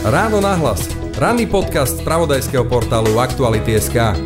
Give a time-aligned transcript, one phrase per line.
[0.00, 0.88] Ráno nahlas.
[1.20, 4.16] Ranný podcast z pravodajského portálu Aktuality.sk.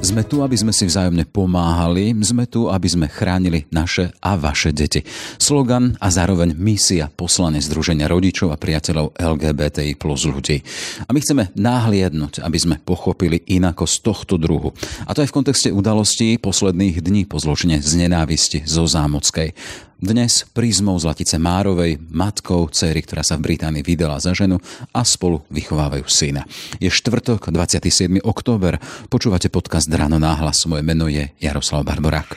[0.00, 4.72] Sme tu, aby sme si vzájomne pomáhali, sme tu, aby sme chránili naše a vaše
[4.72, 5.04] deti.
[5.38, 10.64] Slogan a zároveň misia poslane Združenia rodičov a priateľov LGBTI plus ľudí.
[11.06, 14.72] A my chceme náhliadnúť, aby sme pochopili inako z tohto druhu.
[15.06, 19.54] A to aj v kontexte udalostí posledných dní po zločine z nenávisti zo Zámockej.
[20.02, 24.58] Dnes prízmou Zlatice Márovej, matkou céry, ktorá sa v Británii vydala za ženu
[24.90, 26.42] a spolu vychovávajú syna.
[26.82, 28.18] Je štvrtok, 27.
[28.26, 28.82] október.
[29.06, 30.66] Počúvate podcast Ráno náhlas.
[30.66, 32.34] Moje meno je Jaroslav Barborák.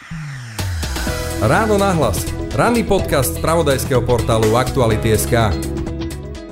[1.41, 2.29] Ráno nahlas.
[2.53, 5.33] Ranný podcast z pravodajského portálu Aktuality.sk.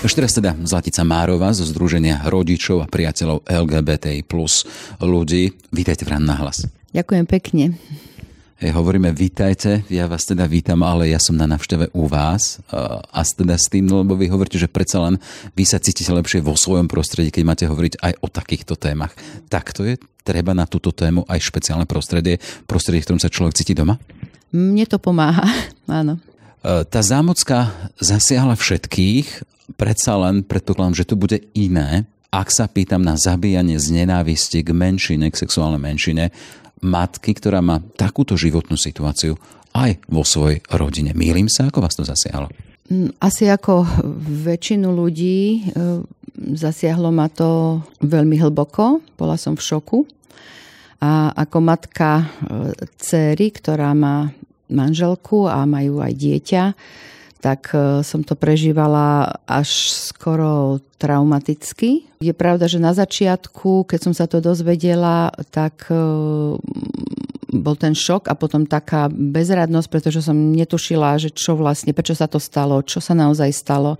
[0.00, 4.64] Už teraz teda Zlatica Márova zo Združenia rodičov a priateľov LGBTI plus
[4.96, 5.52] ľudí.
[5.68, 6.64] Vítajte v Rán nahlas.
[6.96, 7.76] Ďakujem pekne.
[8.64, 13.04] Hej, hovoríme vítajte, ja vás teda vítam, ale ja som na navšteve u vás a,
[13.12, 15.20] a teda s tým, lebo vy hovoríte, že predsa len
[15.52, 19.12] vy sa cítite lepšie vo svojom prostredí, keď máte hovoriť aj o takýchto témach.
[19.52, 23.52] Tak to je treba na túto tému aj špeciálne prostredie, prostredie, v ktorom sa človek
[23.52, 24.00] cíti doma?
[24.48, 25.44] Mne to pomáha,
[26.00, 26.16] áno.
[26.60, 29.26] E, tá zámocka zasiahla všetkých,
[29.80, 34.70] predsa len predpokladám, že to bude iné, ak sa pýtam na zabíjanie z nenávisti k
[34.70, 36.30] menšine, k sexuálnej menšine,
[36.80, 39.36] matky, ktorá má takúto životnú situáciu
[39.76, 41.12] aj vo svojej rodine.
[41.12, 42.48] Mýlim sa, ako vás to zasiahlo?
[42.90, 43.86] Mm, Asi ako
[44.44, 45.60] väčšinu ľudí e,
[46.56, 49.00] zasiahlo ma to veľmi hlboko.
[49.14, 49.98] Bola som v šoku.
[51.00, 52.24] A ako matka e,
[53.00, 54.28] céry, ktorá má
[54.70, 56.64] manželku a majú aj dieťa,
[57.40, 62.04] tak e, som to prežívala až skoro traumaticky.
[62.20, 65.96] Je pravda, že na začiatku, keď som sa to dozvedela, tak e,
[67.50, 72.30] bol ten šok a potom taká bezradnosť, pretože som netušila, že čo vlastne, prečo sa
[72.30, 73.98] to stalo, čo sa naozaj stalo.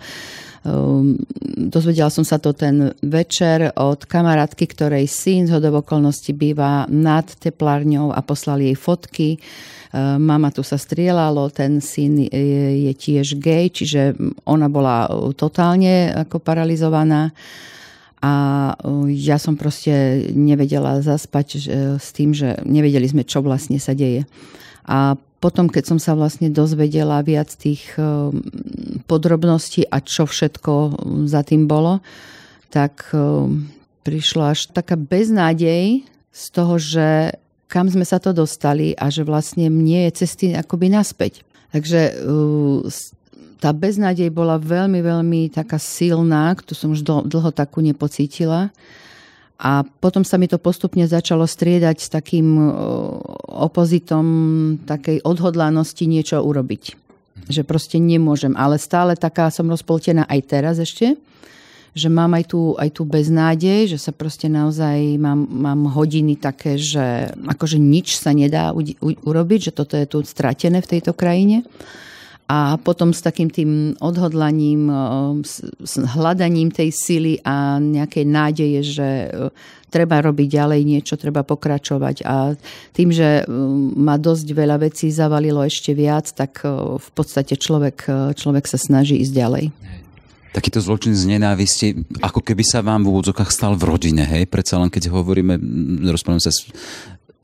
[0.60, 1.16] Um,
[1.56, 8.12] dozvedela som sa to ten večer od kamarátky, ktorej syn z okolností býva nad teplárňou
[8.12, 9.28] a poslali jej fotky.
[9.91, 14.12] Um, mama tu sa strieľalo, ten syn je, tiež gay, čiže
[14.44, 17.32] ona bola totálne ako paralizovaná
[18.20, 18.32] a
[19.09, 21.49] ja som proste nevedela zaspať
[21.97, 24.28] s tým, že nevedeli sme, čo vlastne sa deje.
[24.84, 27.97] A potom, keď som sa vlastne dozvedela viac tých
[29.09, 32.05] podrobností a čo všetko za tým bolo,
[32.69, 33.09] tak
[34.05, 37.34] prišla až taká beznádej z toho, že
[37.67, 41.41] kam sme sa to dostali a že vlastne mne je cesty akoby naspäť.
[41.73, 42.21] Takže
[43.61, 48.73] tá beznádej bola veľmi, veľmi taká silná, tu som už dlho takú nepocítila.
[49.60, 52.56] A potom sa mi to postupne začalo striedať s takým
[53.44, 54.25] opozitom
[54.88, 56.97] takej odhodlanosti niečo urobiť.
[57.53, 58.56] Že proste nemôžem.
[58.56, 61.20] Ale stále taká som rozpoltená aj teraz ešte
[61.91, 66.78] že mám aj tú, aj tú beznádej, že sa proste naozaj mám, mám hodiny také,
[66.78, 71.10] že akože nič sa nedá u, u, urobiť, že toto je tu stratené v tejto
[71.19, 71.66] krajine
[72.50, 74.91] a potom s takým tým odhodlaním,
[75.87, 79.09] s hľadaním tej sily a nejakej nádeje, že
[79.87, 82.59] treba robiť ďalej niečo, treba pokračovať a
[82.91, 83.47] tým, že
[83.94, 86.66] ma dosť veľa vecí zavalilo ešte viac, tak
[86.99, 89.65] v podstate človek, človek sa snaží ísť ďalej.
[90.50, 94.50] Takýto zločin z nenávisti, ako keby sa vám v úvodzokách stal v rodine, hej?
[94.50, 95.55] Predsa len keď hovoríme,
[96.11, 96.67] rozprávame sa s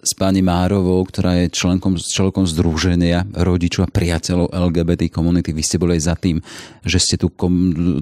[0.06, 5.50] s pani Márovou, ktorá je členkom, členkom združenia rodičov a priateľov LGBT komunity.
[5.50, 6.39] Vy ste boli aj za tým,
[6.87, 7.27] že ste tu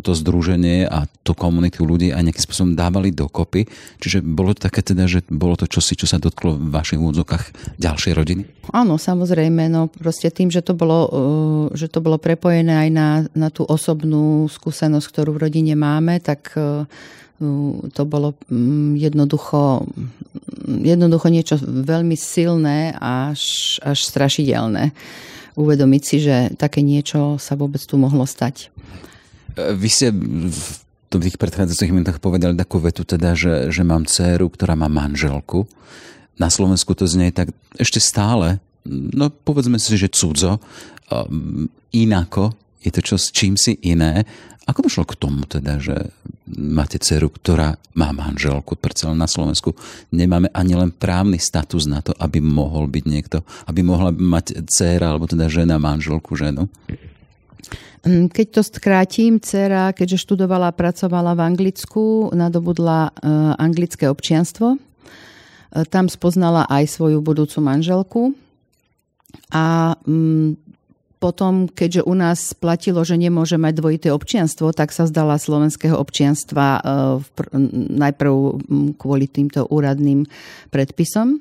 [0.04, 3.65] to združenie a tú komunitu ľudí aj nejakým spôsobom dávali dokopy.
[4.04, 7.80] Čiže bolo to také teda, že bolo to čosi, čo sa dotklo v vašich úvodzokách
[7.80, 8.42] ďalšej rodiny?
[8.77, 9.72] Áno, samozrejme.
[9.72, 13.65] No proste tým, že to bolo, uh, že to bolo prepojené aj na, na tú
[13.65, 16.84] osobnú skúsenosť, ktorú v rodine máme, tak uh,
[17.91, 19.84] to bolo mm, jednoducho,
[20.66, 24.95] jednoducho niečo veľmi silné až, až strašidelné.
[25.54, 28.71] Uvedomiť si, že také niečo sa vôbec tu mohlo stať.
[29.54, 30.66] E, vy ste v
[31.15, 35.66] tých predchádzajúcich minútach povedali takú vetu teda, že, že mám dceru, ktorá má manželku.
[36.34, 40.59] Na Slovensku to znie tak ešte stále, no povedzme si, že cudzo,
[41.95, 42.51] inako,
[42.84, 44.28] je to čo s čím si iné.
[44.65, 46.13] Ako došlo k tomu teda, že
[46.48, 49.77] máte dceru, ktorá má manželku, predsa na Slovensku
[50.13, 55.13] nemáme ani len právny status na to, aby mohol byť niekto, aby mohla mať dcera,
[55.13, 56.69] alebo teda žena manželku ženu?
[58.04, 63.10] Mm, keď to skrátim, dcera, keďže študovala a pracovala v Anglicku, nadobudla e,
[63.57, 64.77] anglické občianstvo.
[64.77, 64.78] E,
[65.89, 68.37] tam spoznala aj svoju budúcu manželku.
[69.53, 70.65] A mm,
[71.24, 76.66] potom, keďže u nás platilo, že nemôže mať dvojité občianstvo, tak sa zdala slovenského občianstva
[76.76, 76.80] e,
[77.97, 78.32] najprv
[79.00, 80.28] kvôli týmto úradným
[80.68, 81.41] predpisom.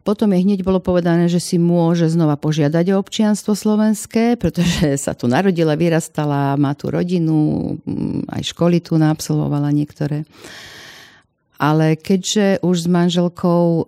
[0.00, 5.12] Potom jej hneď bolo povedané, že si môže znova požiadať o občianstvo slovenské, pretože sa
[5.12, 7.76] tu narodila, vyrastala, má tu rodinu,
[8.32, 10.24] aj školy tu naabsolvovala niektoré.
[11.60, 13.82] Ale keďže už s manželkou e,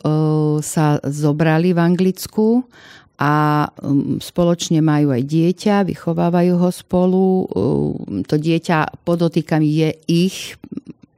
[0.60, 2.68] sa zobrali v Anglicku
[3.16, 7.24] a um, spoločne majú aj dieťa, vychovávajú ho spolu.
[7.48, 10.60] Um, to dieťa, podotýkam, je ich,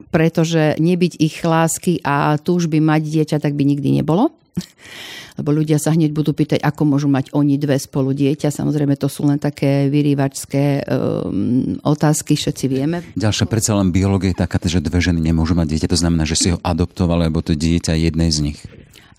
[0.09, 4.31] pretože nebyť ich lásky a túžby mať dieťa, tak by nikdy nebolo.
[5.39, 8.51] Lebo ľudia sa hneď budú pýtať, ako môžu mať oni dve spolu dieťa.
[8.51, 13.03] Samozrejme, to sú len také vyrývačské um, otázky, všetci vieme.
[13.15, 15.91] Ďalšia predsa len biológia je taká, že dve ženy nemôžu mať dieťa.
[15.95, 18.59] To znamená, že si ho adoptovali, lebo to dieťa jednej z nich.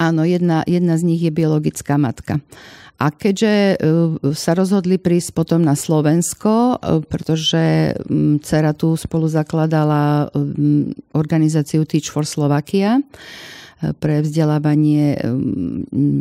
[0.00, 2.41] Áno, jedna, jedna z nich je biologická matka.
[3.00, 3.76] A keďže e,
[4.37, 7.97] sa rozhodli prísť potom na Slovensko, e, pretože
[8.44, 10.29] dcera tu spolu zakladala
[11.17, 15.17] organizáciu Teach for Slovakia e, pre vzdelávanie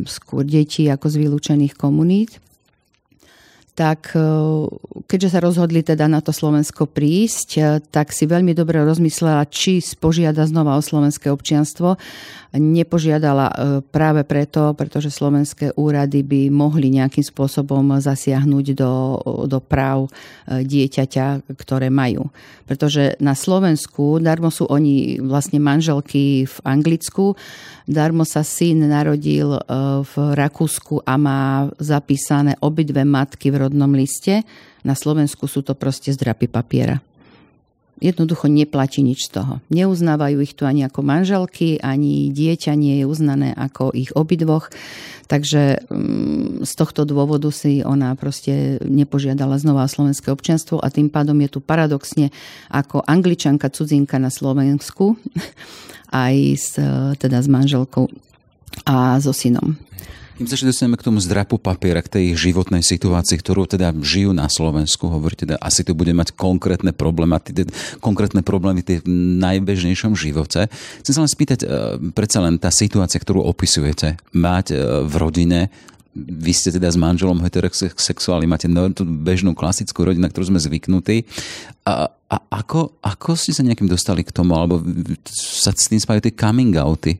[0.07, 2.39] skôr detí ako z vylúčených komunít,
[3.79, 4.11] tak
[5.07, 10.43] keďže sa rozhodli teda na to Slovensko prísť, tak si veľmi dobre rozmyslela, či spožiada
[10.43, 11.95] znova o slovenské občianstvo
[12.57, 13.53] nepožiadala e,
[13.85, 18.93] práve preto, pretože slovenské úrady by mohli nejakým spôsobom zasiahnuť do,
[19.45, 22.33] do práv e, dieťaťa, ktoré majú.
[22.65, 27.37] Pretože na Slovensku, darmo sú oni vlastne manželky v Anglicku,
[27.85, 29.61] darmo sa syn narodil e,
[30.01, 34.41] v Rakúsku a má zapísané obidve matky v rodnom liste.
[34.81, 36.99] Na Slovensku sú to proste zdrapy papiera
[37.99, 39.53] jednoducho neplatí nič z toho.
[39.69, 44.71] Neuznávajú ich tu ani ako manželky, ani dieťa nie je uznané ako ich obidvoch.
[45.29, 51.37] Takže mm, z tohto dôvodu si ona proste nepožiadala znova slovenské občianstvo a tým pádom
[51.43, 52.33] je tu paradoxne
[52.71, 55.19] ako angličanka cudzinka na Slovensku
[56.25, 56.73] aj s,
[57.19, 58.09] teda s manželkou
[58.89, 59.77] a so synom.
[60.39, 64.47] Kým sa dostaneme k tomu zdrapu papiera, k tej životnej situácii, ktorú teda žijú na
[64.47, 67.43] Slovensku, hovorí teda, asi tu bude mať konkrétne problémy,
[67.99, 69.03] konkrétne problémy v
[69.35, 70.71] najbežnejšom živote.
[71.03, 71.67] Chcem sa len spýtať, e,
[72.15, 75.67] predsa len tá situácia, ktorú opisujete, mať e, v rodine
[76.15, 81.27] vy ste teda s manželom heterosexuáli, máte tú bežnú klasickú rodinu, na ktorú sme zvyknutí.
[81.83, 84.79] A, a ako, ako ste sa nejakým dostali k tomu, alebo
[85.27, 87.19] sa s tým spájajú tie coming outy?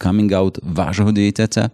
[0.00, 1.68] coming out vášho dieťaťa,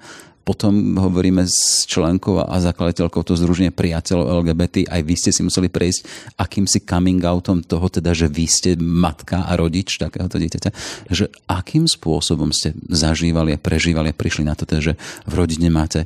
[0.45, 4.85] potom hovoríme s členkou a zakladateľkou toho združenia priateľov LGBT.
[4.93, 9.49] Aj vy ste si museli prejsť akýmsi coming outom toho, teda, že vy ste matka
[9.49, 10.71] a rodič takéhoto dieťaťa.
[11.09, 14.95] Že akým spôsobom ste zažívali a prežívali a prišli na to, teda, že
[15.25, 16.05] v rodine máte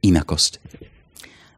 [0.00, 0.80] inakosť?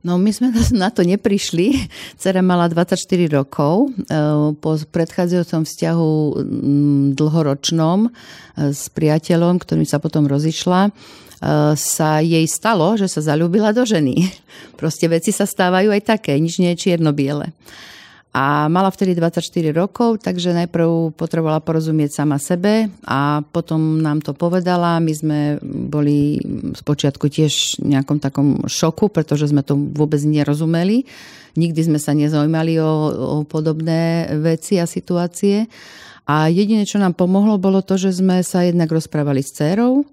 [0.03, 0.51] No my sme
[0.83, 1.87] na to neprišli.
[2.19, 2.99] Cera mala 24
[3.31, 3.95] rokov.
[3.95, 4.11] E,
[4.59, 6.13] po predchádzajúcom vzťahu
[7.15, 8.11] dlhoročnom e,
[8.75, 10.91] s priateľom, ktorým sa potom rozišla,
[11.75, 14.31] sa jej stalo, že sa zalúbila do ženy.
[14.81, 17.51] Proste veci sa stávajú aj také, nič nie je čierno-biele.
[18.33, 19.45] A mala vtedy 24
[19.77, 24.97] rokov, takže najprv potrebovala porozumieť sama sebe a potom nám to povedala.
[25.05, 26.41] My sme boli
[26.73, 31.05] spočiatku tiež v nejakom takom šoku, pretože sme to vôbec nerozumeli.
[31.61, 35.69] Nikdy sme sa nezaujímali o, o podobné veci a situácie.
[36.27, 40.07] A jediné, čo nám pomohlo, bolo to, že sme sa jednak rozprávali s dcerou,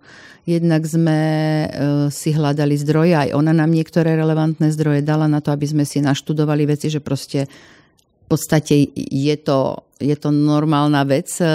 [0.50, 1.68] Jednak sme e,
[2.10, 6.02] si hľadali zdroje, aj ona nám niektoré relevantné zdroje dala na to, aby sme si
[6.02, 11.46] naštudovali veci, že proste v podstate je to, je to normálna vec e,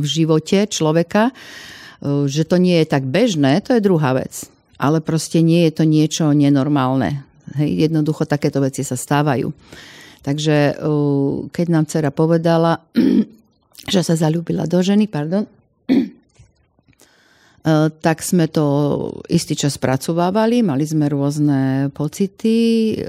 [0.00, 1.32] v živote človeka.
[1.32, 4.44] E, že to nie je tak bežné, to je druhá vec.
[4.76, 7.24] Ale proste nie je to niečo nenormálne.
[7.56, 9.48] Hej, jednoducho takéto veci sa stávajú.
[10.20, 10.76] Takže
[11.48, 12.84] keď nám dcera povedala,
[13.92, 15.48] že sa zalúbila do ženy, pardon,
[17.60, 17.72] E,
[18.04, 18.64] tak sme to
[19.28, 23.04] istý čas spracovávali, mali sme rôzne pocity, e,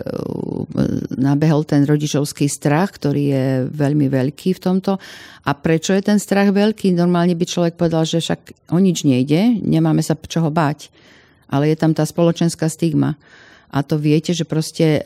[1.16, 5.00] nabehol ten rodičovský strach, ktorý je veľmi veľký v tomto.
[5.48, 6.92] A prečo je ten strach veľký?
[6.92, 10.92] Normálne by človek povedal, že však o nič nejde, nemáme sa čoho báť.
[11.52, 13.20] Ale je tam tá spoločenská stigma.
[13.72, 15.02] A to viete, že proste e,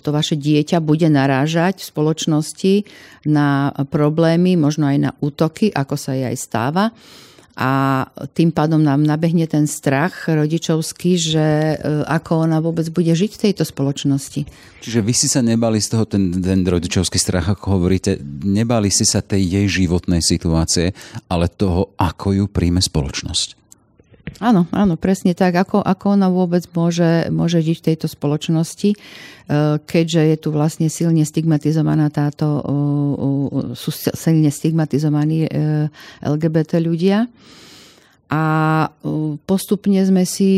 [0.00, 2.74] to vaše dieťa bude narážať v spoločnosti
[3.28, 6.84] na problémy, možno aj na útoky, ako sa jej aj stáva
[7.54, 8.02] a
[8.34, 13.42] tým pádom nám nabehne ten strach rodičovský, že e, ako ona vôbec bude žiť v
[13.50, 14.42] tejto spoločnosti.
[14.82, 19.06] Čiže vy si sa nebali z toho, ten, ten rodičovský strach, ako hovoríte, nebali si
[19.06, 20.90] sa tej jej životnej situácie,
[21.30, 23.63] ale toho, ako ju príjme spoločnosť.
[24.40, 25.54] Áno, áno, presne tak.
[25.54, 28.98] Ako, ako ona vôbec môže, môže žiť v tejto spoločnosti, e,
[29.78, 32.64] keďže je tu vlastne silne stigmatizovaná táto,
[33.76, 35.48] sú silne stigmatizovaní e,
[36.24, 37.30] LGBT ľudia.
[38.32, 38.44] A
[39.46, 40.50] postupne sme si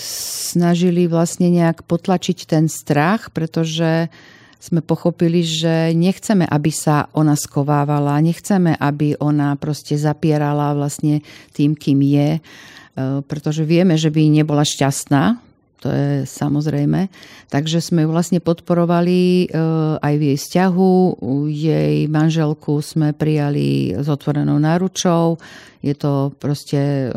[0.00, 4.10] snažili vlastne nejak potlačiť ten strach, pretože
[4.56, 11.22] sme pochopili, že nechceme, aby sa ona skovávala, nechceme, aby ona proste zapierala vlastne
[11.54, 12.40] tým, kým je
[12.96, 15.36] E, pretože vieme, že by nebola šťastná,
[15.84, 17.12] to je samozrejme.
[17.52, 19.46] Takže sme ju vlastne podporovali e,
[20.00, 20.92] aj v jej vzťahu.
[21.52, 25.36] Jej manželku sme prijali s otvorenou náručou.
[25.84, 27.12] Je to proste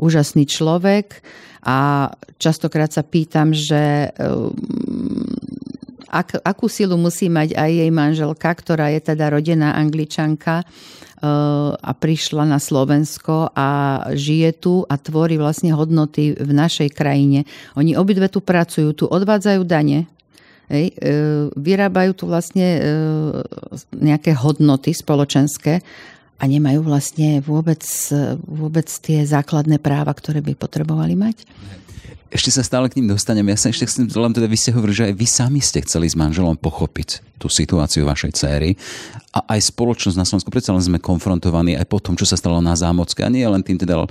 [0.00, 1.20] úžasný človek
[1.68, 2.08] a
[2.40, 4.10] častokrát sa pýtam, že e,
[6.08, 10.64] ak, akú silu musí mať aj jej manželka, ktorá je teda rodená angličanka,
[11.82, 13.68] a prišla na Slovensko a
[14.14, 17.42] žije tu a tvorí vlastne hodnoty v našej krajine.
[17.74, 20.06] Oni obidve tu pracujú, tu odvádzajú dane,
[20.68, 22.80] Hej, e, vyrábajú tu vlastne e,
[23.96, 25.80] nejaké hodnoty spoločenské
[26.36, 27.80] a nemajú vlastne vôbec,
[28.44, 31.48] vôbec tie základné práva, ktoré by potrebovali mať.
[32.28, 33.48] Ešte sa stále k ním dostanem.
[33.48, 36.12] Ja sa ešte chcem, len teda vy ste hovorili, že aj vy sami ste chceli
[36.12, 38.76] s manželom pochopiť tú situáciu vašej céry
[39.32, 40.52] a aj spoločnosť na Slovensku.
[40.52, 43.64] Predsa len sme konfrontovaní aj po tom, čo sa stalo na Zámocke a nie len
[43.64, 44.04] tým teda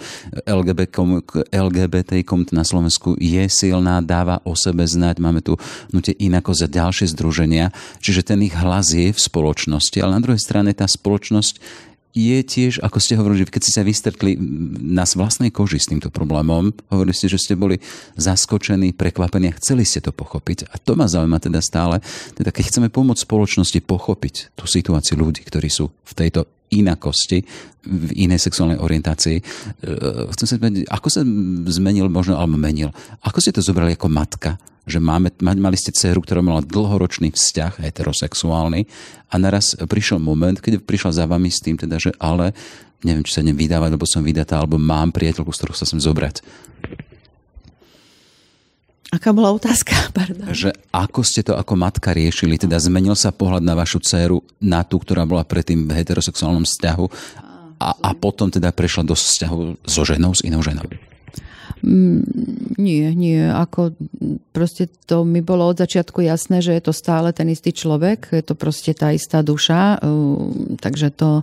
[1.54, 5.54] LGBT komunita na Slovensku je silná, dáva o sebe znať, máme tu
[5.94, 7.70] nutie inako za ďalšie združenia,
[8.02, 11.86] čiže ten ich hlas je v spoločnosti, ale na druhej strane tá spoločnosť
[12.18, 14.34] je tiež, ako ste hovorili, že keď ste sa vystrkli
[14.82, 17.78] na vlastnej koži s týmto problémom, hovorili ste, že ste boli
[18.18, 20.66] zaskočení, prekvapení a chceli ste to pochopiť.
[20.74, 22.02] A to ma zaujíma teda stále,
[22.34, 27.46] teda keď chceme pomôcť spoločnosti pochopiť tú situáciu ľudí, ktorí sú v tejto inakosti,
[27.88, 29.38] v inej sexuálnej orientácii.
[29.40, 29.44] E,
[30.36, 31.22] chcem sa spýtať, ako sa
[31.72, 32.92] zmenil možno, alebo menil,
[33.24, 37.84] ako ste to zobrali ako matka, že máme, mali ste dceru, ktorá mala dlhoročný vzťah
[37.84, 38.88] heterosexuálny
[39.28, 42.56] a naraz prišiel moment, keď prišla za vami s tým teda, že ale
[43.04, 46.02] neviem, či sa idem vydávať, lebo som vydatá, alebo mám priateľku, z ktorú sa sem
[46.02, 46.42] zobrať.
[49.08, 49.96] Aká bola otázka?
[50.18, 50.52] Pardon.
[50.52, 52.60] Že ako ste to ako matka riešili?
[52.60, 57.06] Teda zmenil sa pohľad na vašu dceru, na tú, ktorá bola predtým v heterosexuálnom vzťahu
[57.78, 60.88] a, a potom teda prešla do vzťahu so ženou, s inou ženou?
[62.78, 63.42] Nie, nie.
[63.42, 63.98] Ako
[64.54, 68.46] proste to mi bolo od začiatku jasné, že je to stále ten istý človek, je
[68.46, 69.98] to proste tá istá duša,
[70.78, 71.42] takže to,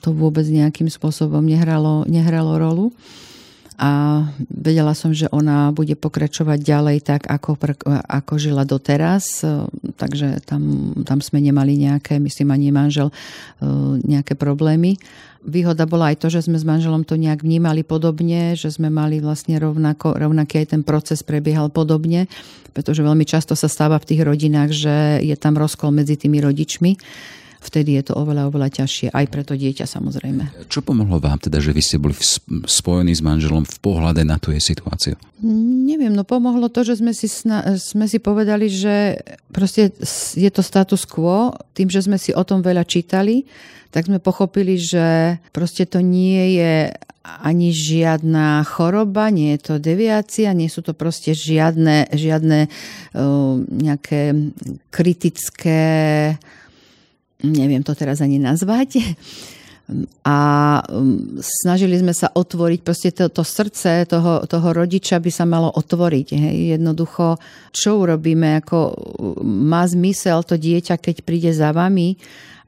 [0.00, 2.86] to vôbec nejakým spôsobom nehralo, nehralo rolu
[3.74, 7.58] a vedela som, že ona bude pokračovať ďalej tak, ako,
[8.06, 9.42] ako žila doteraz,
[9.98, 13.10] takže tam, tam sme nemali nejaké, myslím ani manžel,
[14.06, 14.94] nejaké problémy.
[15.44, 19.20] Výhoda bola aj to, že sme s manželom to nejak vnímali podobne, že sme mali
[19.20, 22.30] vlastne rovnako, rovnaký aj ten proces prebiehal podobne,
[22.72, 26.96] pretože veľmi často sa stáva v tých rodinách, že je tam rozkol medzi tými rodičmi
[27.64, 29.08] vtedy je to oveľa, oveľa ťažšie.
[29.10, 30.68] Aj pre to dieťa samozrejme.
[30.68, 32.12] Čo pomohlo vám teda, že vy ste boli
[32.68, 35.16] spojení s manželom v pohľade na tú jej situáciu?
[35.88, 39.90] Neviem, no pomohlo to, že sme si, sna- sme si povedali, že proste
[40.36, 41.56] je to status quo.
[41.72, 43.48] Tým, že sme si o tom veľa čítali,
[43.88, 46.92] tak sme pochopili, že proste to nie je
[47.24, 54.52] ani žiadna choroba, nie je to deviácia, nie sú to proste žiadne, žiadne uh, nejaké
[54.92, 55.82] kritické,
[57.44, 59.14] neviem to teraz ani nazvať,
[60.24, 60.38] a
[60.88, 65.68] um, snažili sme sa otvoriť, proste to, to srdce toho, toho rodiča by sa malo
[65.68, 66.28] otvoriť.
[66.32, 66.56] Hej.
[66.80, 67.36] Jednoducho,
[67.68, 68.96] čo urobíme, ako
[69.44, 72.16] má zmysel to dieťa, keď príde za vami,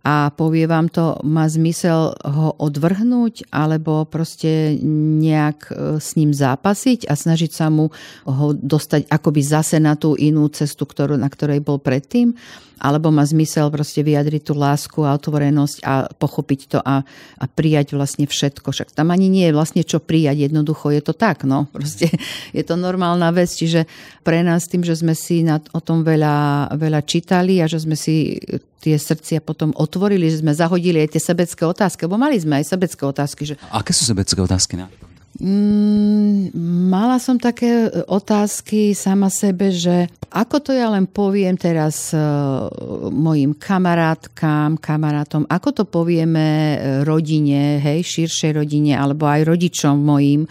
[0.06, 4.78] a povie vám to, má zmysel ho odvrhnúť alebo proste
[5.18, 7.90] nejak e, s ním zápasiť a snažiť sa mu
[8.22, 12.38] ho dostať akoby zase na tú inú cestu, ktorú, na ktorej bol predtým
[12.76, 17.02] alebo má zmysel proste vyjadriť tú lásku a otvorenosť a pochopiť to a,
[17.40, 18.68] a prijať vlastne všetko.
[18.68, 21.68] Však tam ani nie je vlastne čo prijať, jednoducho je to tak, no.
[21.76, 22.12] Proste
[22.52, 23.88] je to normálna vec, čiže
[24.20, 27.96] pre nás tým, že sme si na, o tom veľa, veľa čítali a že sme
[27.96, 28.36] si
[28.80, 32.70] tie srdcia potom otvorili, že sme zahodili aj tie sebecké otázky, lebo mali sme aj
[32.70, 33.42] sebecké otázky.
[33.42, 33.54] Že...
[33.72, 34.78] Aké sú sebecké otázky?
[34.78, 34.86] Na?
[35.36, 36.48] Mm,
[36.88, 42.72] mala som také otázky sama sebe, že ako to ja len poviem teraz uh,
[43.12, 50.48] mojim kamarátkam, kamarátom, ako to povieme rodine, hej, širšej rodine, alebo aj rodičom mojim,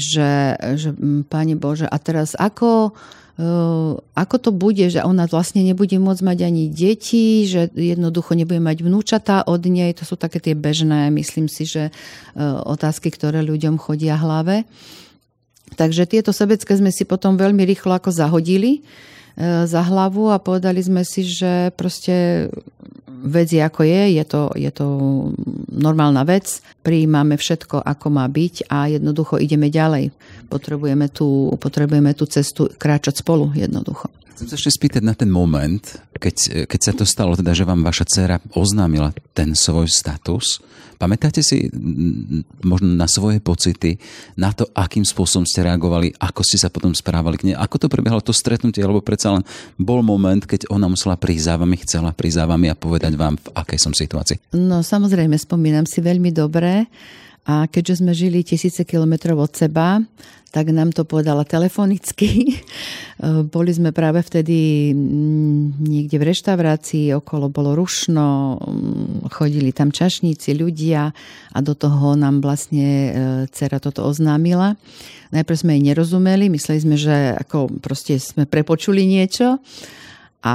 [0.00, 0.96] že, že
[1.28, 2.96] Pane Bože, a teraz ako
[4.14, 8.86] ako to bude, že ona vlastne nebude môcť mať ani deti, že jednoducho nebude mať
[8.86, 9.90] vnúčatá od nej.
[9.98, 11.90] To sú také tie bežné, myslím si, že
[12.66, 14.68] otázky, ktoré ľuďom chodia hlave.
[15.72, 18.84] Takže tieto sebecké sme si potom veľmi rýchlo ako zahodili
[19.42, 22.46] za hlavu a povedali sme si, že proste
[23.22, 24.86] vec je ako je, je to, je to
[25.70, 30.10] normálna vec, prijímame všetko ako má byť a jednoducho ideme ďalej.
[30.50, 34.10] Potrebujeme tú, potrebujeme tú cestu kráčať spolu jednoducho.
[34.42, 35.78] Chcem sa ešte spýtať na ten moment,
[36.18, 40.58] keď, keď sa to stalo, teda, že vám vaša dcera oznámila ten svoj status.
[40.98, 41.70] Pamätáte si
[42.58, 44.02] možno na svoje pocity,
[44.34, 47.86] na to, akým spôsobom ste reagovali, ako ste sa potom správali k nej, ako to
[47.86, 49.46] prebiehalo to stretnutie, alebo predsa len
[49.78, 53.38] bol moment, keď ona musela prísť za vami, chcela prísť za vami a povedať vám,
[53.38, 54.58] v akej som situácii?
[54.58, 56.90] No samozrejme, spomínam si veľmi dobre.
[57.42, 59.98] A keďže sme žili tisíce kilometrov od seba,
[60.52, 62.60] tak nám to povedala telefonicky.
[63.54, 70.52] Boli sme práve vtedy mm, niekde v reštaurácii, okolo bolo rušno, mm, chodili tam čašníci,
[70.52, 71.08] ľudia
[71.56, 73.10] a do toho nám vlastne e,
[73.48, 74.76] dcera toto oznámila.
[75.32, 79.56] Najprv sme jej nerozumeli, mysleli sme, že ako proste sme prepočuli niečo
[80.42, 80.54] a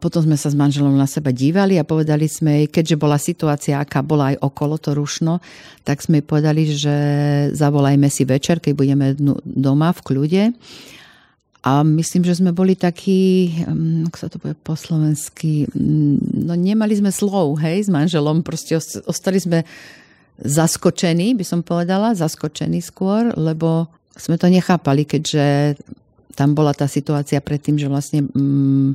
[0.00, 3.76] potom sme sa s manželom na seba dívali a povedali sme jej, keďže bola situácia,
[3.76, 5.44] aká bola aj okolo to rušno,
[5.84, 6.96] tak sme jej povedali, že
[7.52, 9.06] zavolajme si večer, keď budeme
[9.44, 10.44] doma v kľude.
[11.60, 16.56] A myslím, že sme boli takí, mm, ako sa to povie po slovensky, mm, no
[16.56, 19.68] nemali sme slov, hej, s manželom, proste ostali sme
[20.40, 25.76] zaskočení, by som povedala, zaskočení skôr, lebo sme to nechápali, keďže
[26.38, 28.94] tam bola tá situácia predtým, že vlastne mm,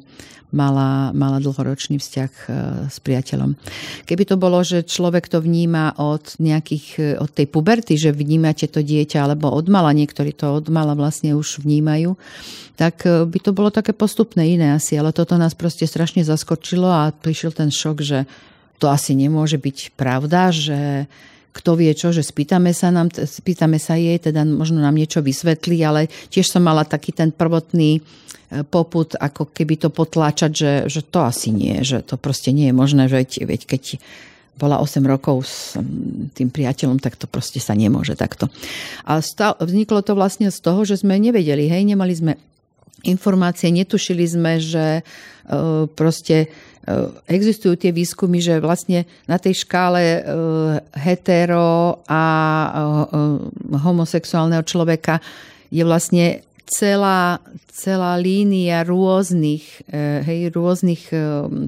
[0.56, 2.46] mala, mala dlhoročný vzťah e,
[2.88, 3.60] s priateľom.
[4.08, 8.72] Keby to bolo, že človek to vníma od nejakých, e, od tej puberty, že vnímate
[8.72, 12.16] to dieťa, alebo od mala, niektorí to od mala vlastne už vnímajú,
[12.80, 16.88] tak e, by to bolo také postupné iné asi, ale toto nás proste strašne zaskočilo
[16.88, 18.24] a prišiel ten šok, že
[18.80, 21.12] to asi nemôže byť pravda, že
[21.54, 25.78] kto vie čo, že spýtame sa, nám, spýtame sa jej, teda možno nám niečo vysvetlí,
[25.86, 28.02] ale tiež som mala taký ten prvotný e,
[28.66, 32.76] poput, ako keby to potláčať, že, že to asi nie, že to proste nie je
[32.76, 33.84] možné, že veď keď
[34.58, 35.58] bola 8 rokov s
[36.38, 38.50] tým priateľom, tak to proste sa nemôže takto.
[39.06, 39.18] A
[39.62, 42.34] vzniklo to vlastne z toho, že sme nevedeli, hej, nemali sme
[43.04, 45.02] informácie, netušili sme, že e,
[45.92, 46.48] proste e,
[47.28, 50.22] existujú tie výskumy, že vlastne na tej škále e,
[51.04, 52.24] hetero a
[53.84, 55.20] homosexuálneho človeka
[55.74, 59.84] je vlastne celá, celá línia rôznych,
[60.24, 61.12] hej, rôznych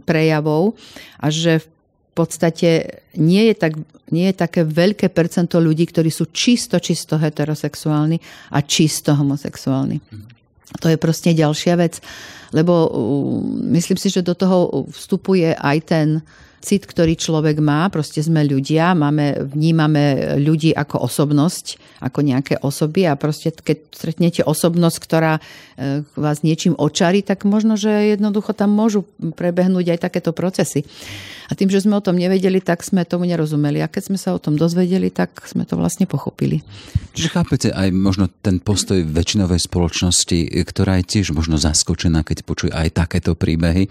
[0.08, 0.80] prejavov
[1.20, 1.68] a že v
[2.16, 3.76] podstate nie je, tak,
[4.14, 8.22] nie je také veľké percento ľudí, ktorí sú čisto, čisto heterosexuálni
[8.56, 10.00] a čisto homosexuálni.
[10.82, 12.02] To je proste ďalšia vec,
[12.54, 12.90] lebo
[13.70, 16.08] myslím si, že do toho vstupuje aj ten
[16.62, 21.66] cit, ktorý človek má, proste sme ľudia, máme, vnímame ľudí ako osobnosť,
[22.02, 25.42] ako nejaké osoby a proste keď stretnete osobnosť, ktorá e,
[26.18, 29.06] vás niečím očarí, tak možno, že jednoducho tam môžu
[29.38, 30.84] prebehnúť aj takéto procesy.
[31.46, 33.78] A tým, že sme o tom nevedeli, tak sme tomu nerozumeli.
[33.82, 36.66] A keď sme sa o tom dozvedeli, tak sme to vlastne pochopili.
[37.14, 42.72] Čiže chápete aj možno ten postoj väčšinovej spoločnosti, ktorá je tiež možno zaskočená, keď počuje
[42.74, 43.88] aj takéto príbehy.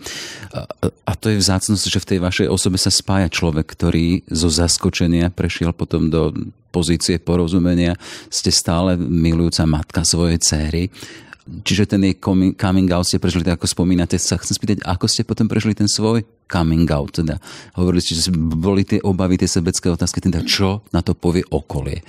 [1.06, 5.34] A to je vzácnosť, že v tej vašej osobe sa spája človek, ktorý zo zaskočenia
[5.34, 6.30] prešiel potom do
[6.74, 7.94] pozície porozumenia.
[8.26, 10.90] Ste stále milujúca matka svojej céry.
[11.44, 12.16] Čiže ten jej
[12.56, 16.24] coming out ste prežili, ako spomínate, sa chcem spýtať, ako ste potom prežili ten svoj
[16.48, 17.36] coming out, teda
[17.76, 22.00] hovorili ste, že boli tie obavy, tie sebecké otázky, teda čo na to povie okolie.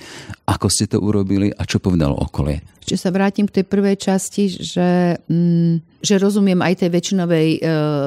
[0.48, 2.64] Ako ste to urobili a čo povedalo okolie?
[2.80, 7.60] Ešte sa vrátim k tej prvej časti, že, mm, že rozumiem aj tej väčšinovej e,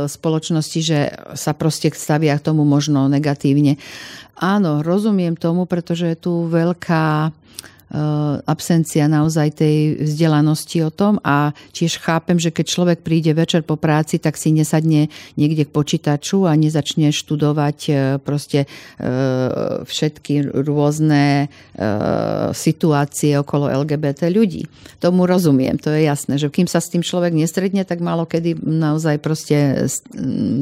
[0.07, 0.99] spoločnosti, že
[1.35, 3.75] sa proste stavia k tomu možno negatívne.
[4.39, 7.35] Áno, rozumiem tomu, pretože je tu veľká
[8.45, 13.81] absencia naozaj tej vzdelanosti o tom a tiež chápem, že keď človek príde večer po
[13.81, 19.07] práci, tak si nesadne niekde k počítaču a nezačne študovať eh, proste eh,
[19.85, 21.51] všetky rôzne
[22.51, 24.67] situácie okolo LGBT ľudí.
[24.99, 28.59] Tomu rozumiem, to je jasné, že kým sa s tým človek nestredne, tak málo kedy
[28.59, 29.87] naozaj proste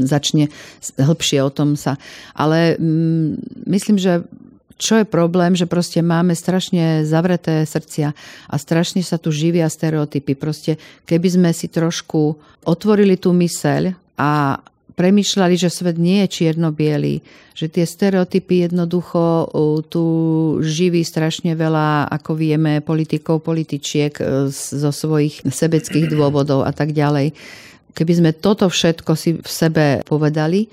[0.06, 0.54] začne
[1.02, 1.98] hĺbšie o tom sa.
[2.38, 4.30] Ale mm, myslím, že
[4.78, 8.14] čo je problém, že proste máme strašne zavreté srdcia
[8.48, 10.38] a strašne sa tu živia stereotypy.
[10.38, 10.78] Proste
[11.10, 14.62] keby sme si trošku otvorili tú myseľ a
[14.98, 17.22] premyšľali, že svet nie je čierno-biely,
[17.54, 19.50] že tie stereotypy jednoducho
[19.94, 20.04] tu
[20.66, 27.38] živí strašne veľa, ako vieme, politikov, političiek e, zo svojich sebeckých dôvodov a tak ďalej.
[27.94, 30.66] Keby sme toto všetko si v sebe povedali,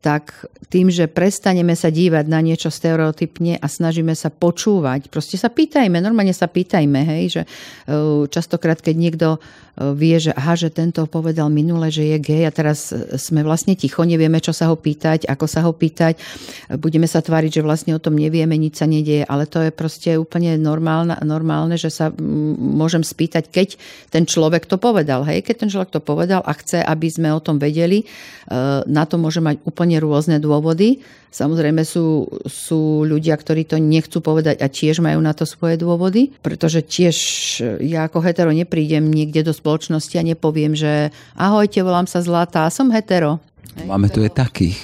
[0.00, 5.52] tak tým, že prestaneme sa dívať na niečo stereotypne a snažíme sa počúvať, proste sa
[5.52, 7.48] pýtajme, normálne sa pýtajme, hej, že e,
[8.32, 9.28] častokrát, keď niekto
[9.80, 14.04] vie, že aha, že tento povedal minule, že je gay a teraz sme vlastne ticho,
[14.04, 16.20] nevieme, čo sa ho pýtať, ako sa ho pýtať.
[16.76, 20.20] Budeme sa tváriť, že vlastne o tom nevieme, nič sa nedieje, ale to je proste
[20.20, 22.12] úplne normálne, normálne že sa
[22.60, 23.80] môžem spýtať, keď
[24.12, 25.24] ten človek to povedal.
[25.24, 28.06] Hej, keď ten človek to povedal a chce, aby sme o tom vedeli, e,
[28.84, 31.02] na to môže mať úplne rôzne dôvody.
[31.34, 36.30] Samozrejme sú, sú ľudia, ktorí to nechcú povedať a tiež majú na to svoje dôvody,
[36.42, 37.16] pretože tiež
[37.82, 42.90] ja ako hetero neprídem niekde do spoločnosti a nepoviem, že ahojte, volám sa Zlatá, som
[42.94, 43.42] hetero.
[43.86, 44.78] Máme tu aj takých.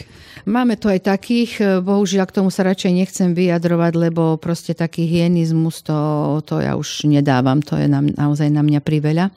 [0.46, 5.82] Máme tu aj takých, bohužiaľ k tomu sa radšej nechcem vyjadrovať, lebo proste taký hyenizmus,
[5.82, 5.98] to,
[6.46, 9.34] to ja už nedávam, to je na, naozaj na mňa priveľa.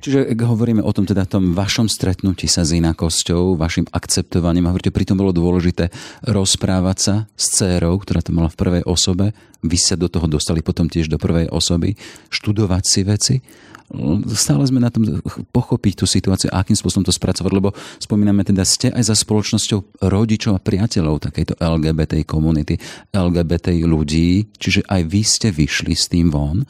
[0.00, 4.72] Čiže ak hovoríme o tom teda tom vašom stretnutí sa s inakosťou, vašim akceptovaním, a
[4.72, 5.92] hovoríte, pritom bolo dôležité
[6.24, 10.64] rozprávať sa s dcérou, ktorá to mala v prvej osobe, vy sa do toho dostali
[10.64, 12.00] potom tiež do prvej osoby,
[12.32, 13.36] študovať si veci.
[14.32, 15.02] Stále sme na tom
[15.50, 20.54] pochopiť tú situáciu akým spôsobom to spracovať, lebo spomíname teda, ste aj za spoločnosťou rodičov
[20.56, 22.78] a priateľov takejto LGBT komunity,
[23.10, 26.62] LGBT ľudí, čiže aj vy ste vyšli s tým von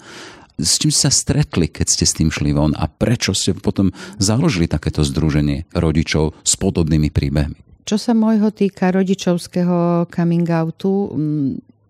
[0.60, 4.68] s čím sa stretli, keď ste s tým šli von a prečo ste potom založili
[4.68, 7.58] takéto združenie rodičov s podobnými príbehmi?
[7.88, 11.10] Čo sa môjho týka rodičovského coming outu,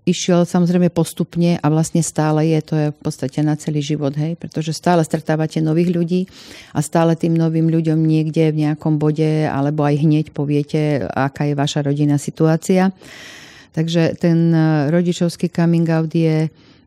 [0.09, 4.35] išiel samozrejme postupne a vlastne stále je, to je v podstate na celý život, hej,
[4.41, 6.21] pretože stále stretávate nových ľudí
[6.73, 11.55] a stále tým novým ľuďom niekde v nejakom bode alebo aj hneď poviete, aká je
[11.59, 12.97] vaša rodinná situácia.
[13.71, 14.51] Takže ten
[14.91, 16.80] rodičovský coming out je Mm,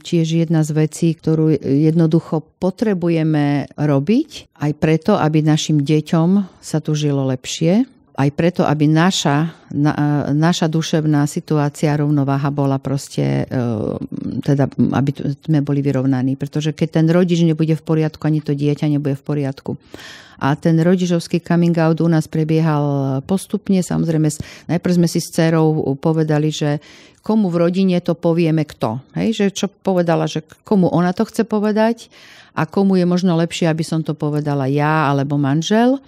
[0.00, 6.94] tiež jedna z vecí, ktorú jednoducho potrebujeme robiť, aj preto, aby našim deťom sa tu
[6.94, 7.82] žilo lepšie,
[8.20, 13.64] aj preto, aby naša, na, naša duševná situácia, rovnováha bola proste, e,
[14.44, 15.10] teda, aby
[15.40, 16.36] sme boli vyrovnaní.
[16.36, 19.70] Pretože keď ten rodič nebude v poriadku, ani to dieťa nebude v poriadku.
[20.40, 23.84] A ten rodičovský coming out u nás prebiehal postupne.
[23.84, 24.28] Samozrejme,
[24.72, 26.80] najprv sme si s dcerou povedali, že
[27.20, 29.04] komu v rodine to povieme kto.
[29.14, 32.08] Hej, že čo povedala, že komu ona to chce povedať
[32.56, 36.00] a komu je možno lepšie, aby som to povedala ja alebo manžel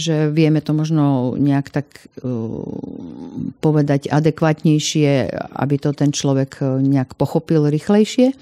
[0.00, 1.86] že vieme to možno nejak tak
[2.24, 2.64] uh,
[3.60, 5.28] povedať adekvátnejšie,
[5.60, 8.32] aby to ten človek uh, nejak pochopil rýchlejšie.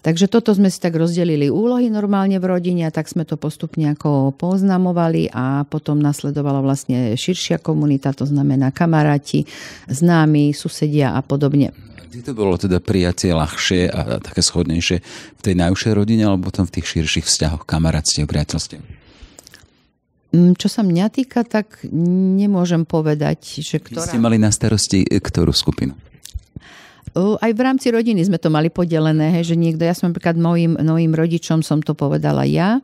[0.00, 3.84] Takže toto sme si tak rozdelili úlohy normálne v rodine a tak sme to postupne
[3.92, 9.44] ako poznamovali a potom nasledovala vlastne širšia komunita, to znamená kamaráti,
[9.92, 11.76] známi, susedia a podobne.
[12.10, 14.96] Kde to bolo teda prijatie ľahšie a také schodnejšie
[15.36, 18.82] v tej najúžšej rodine alebo potom v tých širších vzťahoch, kamarátstiev, priateľstiev?
[20.30, 21.82] Mm, čo sa mňa týka, tak
[22.40, 24.06] nemôžem povedať, že ktorá...
[24.06, 25.94] Vy ste mali na starosti e, ktorú skupinu?
[27.16, 30.78] Aj v rámci rodiny sme to mali podelené, hej, že niekto, ja som napríklad mojim,
[30.78, 32.78] mojim rodičom som to povedala ja,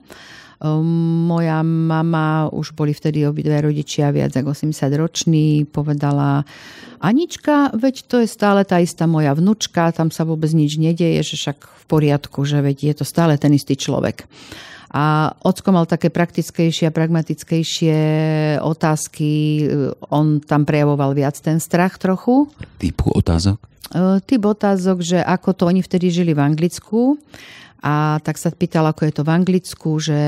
[0.65, 6.49] moja mama, už boli vtedy obidve rodičia viac ako 80 roční, povedala
[6.97, 11.37] Anička, veď to je stále tá istá moja vnúčka, tam sa vôbec nič nedeje, že
[11.37, 14.25] však v poriadku, že veď je to stále ten istý človek.
[14.95, 17.99] A Ocko mal také praktickejšie a pragmatickejšie
[18.63, 19.31] otázky.
[20.15, 22.47] On tam prejavoval viac ten strach trochu.
[22.79, 23.59] Typu otázok?
[23.91, 27.19] E, typ otázok, že ako to oni vtedy žili v Anglicku.
[27.87, 30.19] A tak sa pýtal, ako je to v Anglicku, že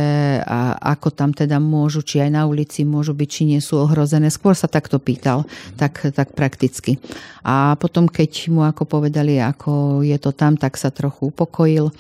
[0.46, 4.30] a ako tam teda môžu, či aj na ulici môžu byť, či nie sú ohrozené.
[4.30, 5.42] Skôr sa takto pýtal,
[5.74, 7.02] tak, tak prakticky.
[7.42, 11.90] A potom, keď mu ako povedali, ako je to tam, tak sa trochu upokojil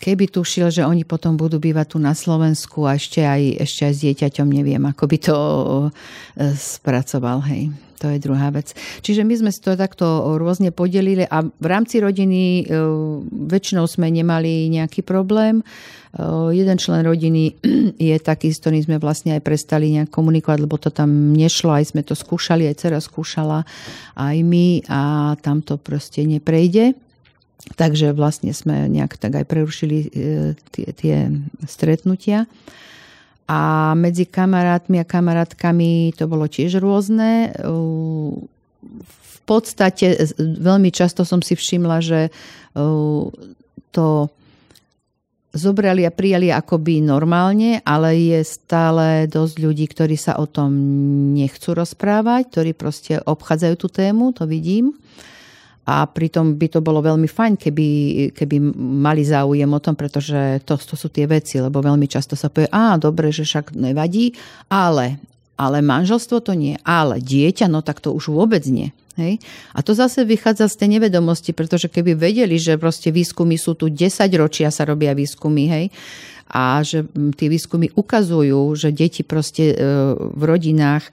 [0.00, 3.92] keby tušil, že oni potom budú bývať tu na Slovensku a ešte aj, ešte aj
[3.92, 5.90] s dieťaťom, neviem, ako by to e,
[6.56, 7.68] spracoval, hej.
[8.00, 8.72] To je druhá vec.
[9.04, 12.72] Čiže my sme si to takto rôzne podelili a v rámci rodiny e,
[13.28, 15.60] väčšinou sme nemali nejaký problém.
[15.60, 15.64] E,
[16.56, 17.60] jeden člen rodiny
[18.00, 21.92] je taký, s ktorým sme vlastne aj prestali nejak komunikovať, lebo to tam nešlo, aj
[21.92, 23.68] sme to skúšali, aj dcera skúšala,
[24.16, 25.00] aj my a
[25.44, 26.96] tam to proste neprejde.
[27.60, 30.08] Takže vlastne sme nejak tak aj prerušili e,
[30.72, 31.16] tie, tie
[31.68, 32.48] stretnutia.
[33.50, 37.50] A medzi kamarátmi a kamarátkami to bolo tiež rôzne.
[38.86, 42.30] v podstate veľmi často som si všimla, že
[43.90, 44.30] to
[45.50, 50.70] zobrali a prijali akoby normálne, ale je stále dosť ľudí, ktorí sa o tom
[51.34, 54.94] nechcú rozprávať, ktorí proste obchádzajú tú tému, to vidím.
[55.90, 57.88] A pritom by to bolo veľmi fajn, keby,
[58.30, 62.46] keby mali záujem o tom, pretože to, to sú tie veci, lebo veľmi často sa
[62.46, 64.38] povie, a dobre, že však nevadí,
[64.70, 65.18] ale,
[65.58, 68.94] ale manželstvo to nie, ale dieťa, no tak to už vôbec nie.
[69.18, 69.42] Hej?
[69.74, 73.90] A to zase vychádza z tej nevedomosti, pretože keby vedeli, že proste výskumy sú tu
[73.90, 75.84] 10 ročia sa robia výskumy, hej,
[76.50, 77.06] a že
[77.38, 79.74] tie výskumy ukazujú, že deti proste e,
[80.18, 81.12] v rodinách e,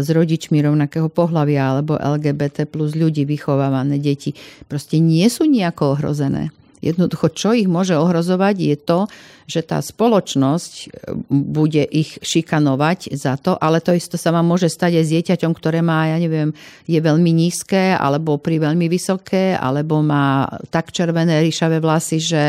[0.00, 4.38] s rodičmi rovnakého pohľavia alebo LGBT plus ľudí vychovávané deti
[4.70, 6.54] proste nie sú nejako ohrozené.
[6.78, 9.00] Jednoducho, čo ich môže ohrozovať, je to,
[9.48, 10.86] že tá spoločnosť e,
[11.32, 15.52] bude ich šikanovať za to, ale to isto sa vám môže stať aj s dieťaťom,
[15.56, 16.52] ktoré má, ja neviem,
[16.84, 22.42] je veľmi nízke, alebo pri veľmi vysoké, alebo má tak červené ríšavé vlasy, že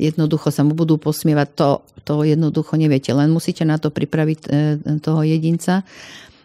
[0.00, 1.48] jednoducho sa mu budú posmievať.
[1.60, 1.68] To,
[2.08, 4.48] to jednoducho neviete, len musíte na to pripraviť e,
[5.04, 5.84] toho jedinca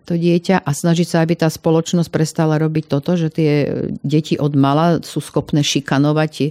[0.04, 3.72] to dieťa a snažiť sa, aby tá spoločnosť prestala robiť toto, že tie
[4.04, 6.50] deti od mala sú schopné šikanovať e,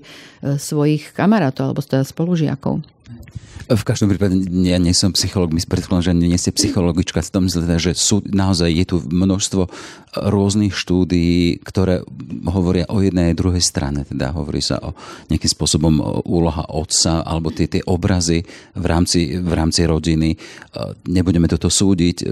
[0.56, 2.80] svojich kamarátov alebo teda spolužiakov.
[3.72, 4.36] V každom prípade
[4.66, 8.20] ja nie som psycholog, my predpokladám, že nie ste psychologička v tom zle, že sú,
[8.26, 9.70] naozaj je tu množstvo
[10.12, 12.04] rôznych štúdií, ktoré
[12.52, 14.04] hovoria o jednej a druhej strane.
[14.04, 14.92] Teda hovorí sa o
[15.32, 15.94] nejakým spôsobom
[16.28, 18.44] úloha otca alebo tie, tie obrazy
[18.76, 20.36] v rámci, v rámci rodiny.
[21.08, 22.28] Nebudeme toto súdiť.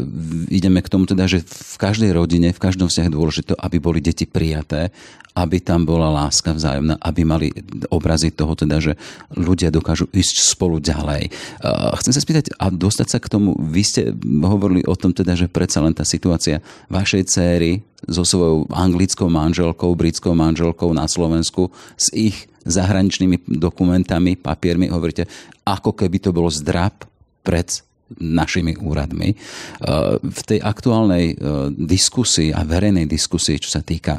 [0.53, 4.05] Ideme k tomu teda, že v každej rodine, v každom vzťahu je dôležité, aby boli
[4.05, 4.93] deti prijaté
[5.41, 7.49] aby tam bola láska vzájomná, aby mali
[7.89, 8.93] obrazy toho teda, že
[9.39, 11.33] ľudia dokážu ísť spolu ďalej.
[12.05, 14.03] Chcem sa spýtať a dostať sa k tomu, vy ste
[14.45, 16.61] hovorili o tom teda, že predsa len tá situácia
[16.93, 24.93] vašej céry so svojou anglickou manželkou, britskou manželkou na Slovensku s ich zahraničnými dokumentami, papiermi,
[24.93, 25.25] hovoríte,
[25.65, 27.09] ako keby to bolo zdrab
[27.41, 27.81] pred
[28.19, 29.31] našimi úradmi.
[29.31, 29.37] E,
[30.19, 31.35] v tej aktuálnej e,
[31.79, 34.19] diskusii a verejnej diskusii, čo sa týka,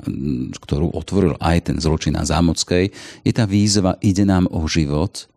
[0.63, 2.87] ktorú otvoril aj ten zločin na Zámockej,
[3.27, 5.27] je tá výzva Ide nám o život,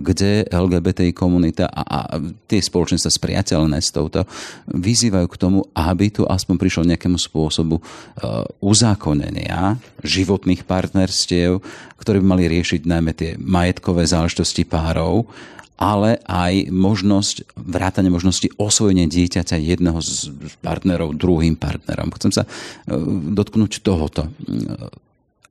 [0.00, 2.00] kde LGBTI komunita a, a
[2.46, 4.24] tie spoločenstva spriateľné s touto
[4.70, 11.60] vyzývajú k tomu, aby tu aspoň prišlo nejakému spôsobu uh, uzákonenia životných partnerstiev,
[12.00, 15.28] ktoré by mali riešiť najmä tie majetkové záležitosti párov
[15.76, 20.32] ale aj možnosť, vrátanie možnosti osvojenia dieťaťa jedného z
[20.64, 22.08] partnerov druhým partnerom.
[22.16, 22.96] Chcem sa e,
[23.36, 24.32] dotknúť tohoto.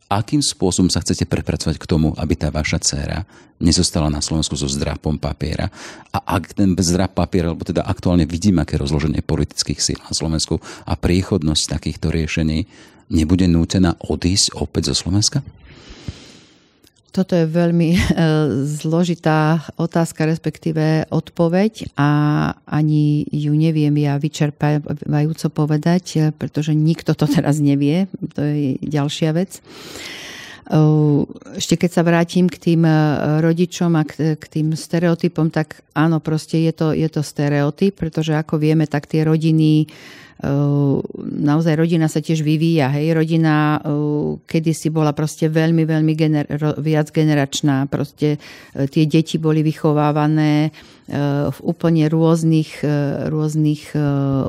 [0.06, 3.26] Akým spôsobom sa chcete prepracovať k tomu, aby tá vaša dcéra
[3.58, 5.74] nezostala na Slovensku so zdrapom papiera?
[6.13, 10.62] A ak ten zdrap papiera, alebo teda aktuálne vidím, aké rozloženie politických síl na Slovensku
[10.86, 12.70] a príchodnosť takýchto riešení,
[13.10, 15.41] nebude nútená odísť opäť zo Slovenska?
[17.15, 17.99] Toto je veľmi e,
[18.67, 22.10] zložitá otázka, respektíve odpoveď a
[22.67, 28.12] ani ju neviem ja vyčerpajúco povedať, e, pretože nikto to teraz nevie.
[28.36, 29.56] To je ďalšia vec.
[29.56, 29.62] E,
[31.56, 32.84] ešte keď sa vrátim k tým
[33.39, 34.04] rodičom a
[34.36, 39.08] k tým stereotypom, tak áno, proste je to, je to stereotyp, pretože ako vieme, tak
[39.08, 39.88] tie rodiny
[41.24, 42.91] naozaj rodina sa tiež vyvíja.
[42.91, 43.15] Hej.
[43.15, 47.88] Rodina ehm, kedysi bola proste veľmi, veľmi gener- viac generačná.
[47.88, 48.36] Proste
[48.76, 50.71] e, tie deti boli vychovávané e,
[51.48, 53.95] v úplne rôznych, e, rôznych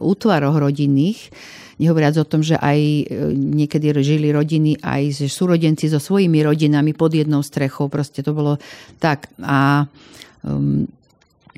[0.02, 1.30] útvaroch rodinných.
[1.76, 7.44] Nehovoriac o tom, že aj niekedy žili rodiny aj súrodenci so svojimi rodinami pod jednou
[7.44, 7.92] strechou.
[7.92, 8.56] Proste to bolo
[8.96, 9.28] tak.
[9.44, 9.84] A
[10.40, 10.88] um,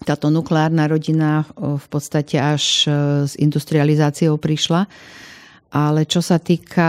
[0.04, 2.90] táto nukleárna rodina v podstate až e,
[3.26, 4.86] s industrializáciou prišla.
[5.68, 6.88] Ale čo sa týka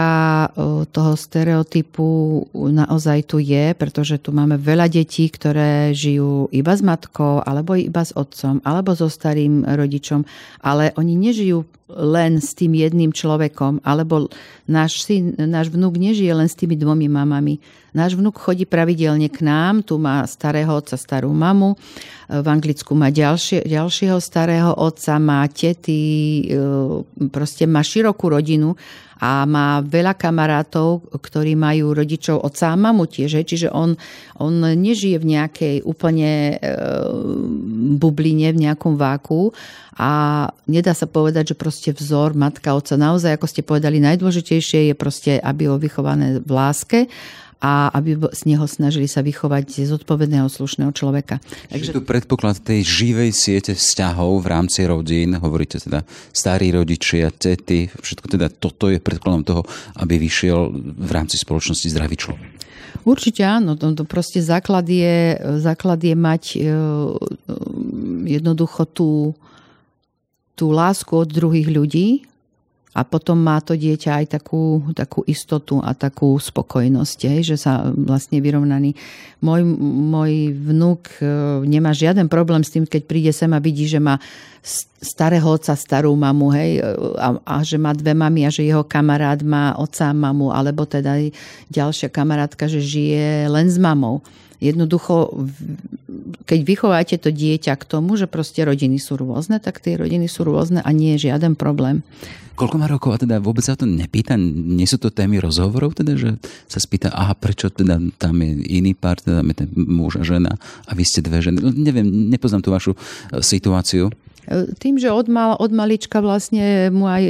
[0.88, 2.08] toho stereotypu,
[2.56, 8.00] naozaj tu je, pretože tu máme veľa detí, ktoré žijú iba s matkou, alebo iba
[8.00, 10.24] s otcom, alebo so starým rodičom,
[10.64, 14.30] ale oni nežijú len s tým jedným človekom, alebo
[14.70, 17.58] náš, syn, náš vnúk nežije len s tými dvomi mamami.
[17.90, 21.74] Náš vnúk chodí pravidelne k nám, tu má starého otca, starú mamu,
[22.30, 26.62] v Anglicku má ďalšie, ďalšieho starého otca, má tety, e,
[27.34, 28.78] proste má širokú rodinu
[29.20, 33.44] a má veľa kamarátov, ktorí majú rodičov otca a mamu tiež.
[33.44, 33.92] Čiže on,
[34.40, 36.74] on nežije v nejakej úplne e,
[38.00, 39.52] bubline, v nejakom váku.
[40.00, 42.96] A nedá sa povedať, že proste vzor matka, otca.
[42.96, 47.12] Naozaj, ako ste povedali, najdôležitejšie je proste, aby ho vychované v láske
[47.60, 51.44] a aby z neho snažili sa vychovať zodpovedného, slušného človeka.
[51.68, 56.00] Takže tu predpoklad tej živej siete vzťahov v rámci rodín, hovoríte teda
[56.32, 59.62] starí rodičia, tety, všetko teda toto je predpokladom toho,
[60.00, 62.50] aby vyšiel v rámci spoločnosti zdravý človek.
[63.04, 66.58] Určite áno, to, to proste základ je, základ je mať e,
[68.28, 69.32] jednoducho tú,
[70.56, 72.29] tú lásku od druhých ľudí,
[72.90, 77.86] a potom má to dieťa aj takú, takú istotu a takú spokojnosť, hej, že sa
[77.94, 78.98] vlastne vyrovnaný.
[79.38, 79.62] Môj,
[80.10, 81.26] môj vnúk e,
[81.70, 84.18] nemá žiaden problém s tým, keď príde sem a vidí, že má
[84.98, 88.82] starého otca, starú mamu, hej, e, a, a že má dve mamy a že jeho
[88.82, 91.14] kamarát má otca a mamu, alebo teda
[91.70, 94.18] ďalšia kamarátka, že žije len s mamou.
[94.60, 95.32] Jednoducho,
[96.44, 100.44] keď vychováte to dieťa k tomu, že proste rodiny sú rôzne, tak tie rodiny sú
[100.44, 102.04] rôzne a nie je žiaden problém.
[102.60, 104.36] Koľko má rokov a teda vôbec sa to nepýta?
[104.36, 106.36] Nie sú to témy rozhovorov, teda, že
[106.68, 110.60] sa spýta, aha, prečo teda tam je iný pár, teda je ten muž a žena
[110.84, 111.56] a vy ste dve ženy.
[111.56, 112.98] No, neviem, nepoznám tú vašu e,
[113.40, 114.12] situáciu.
[114.80, 117.22] Tým, že od, mal, od malička vlastne mu aj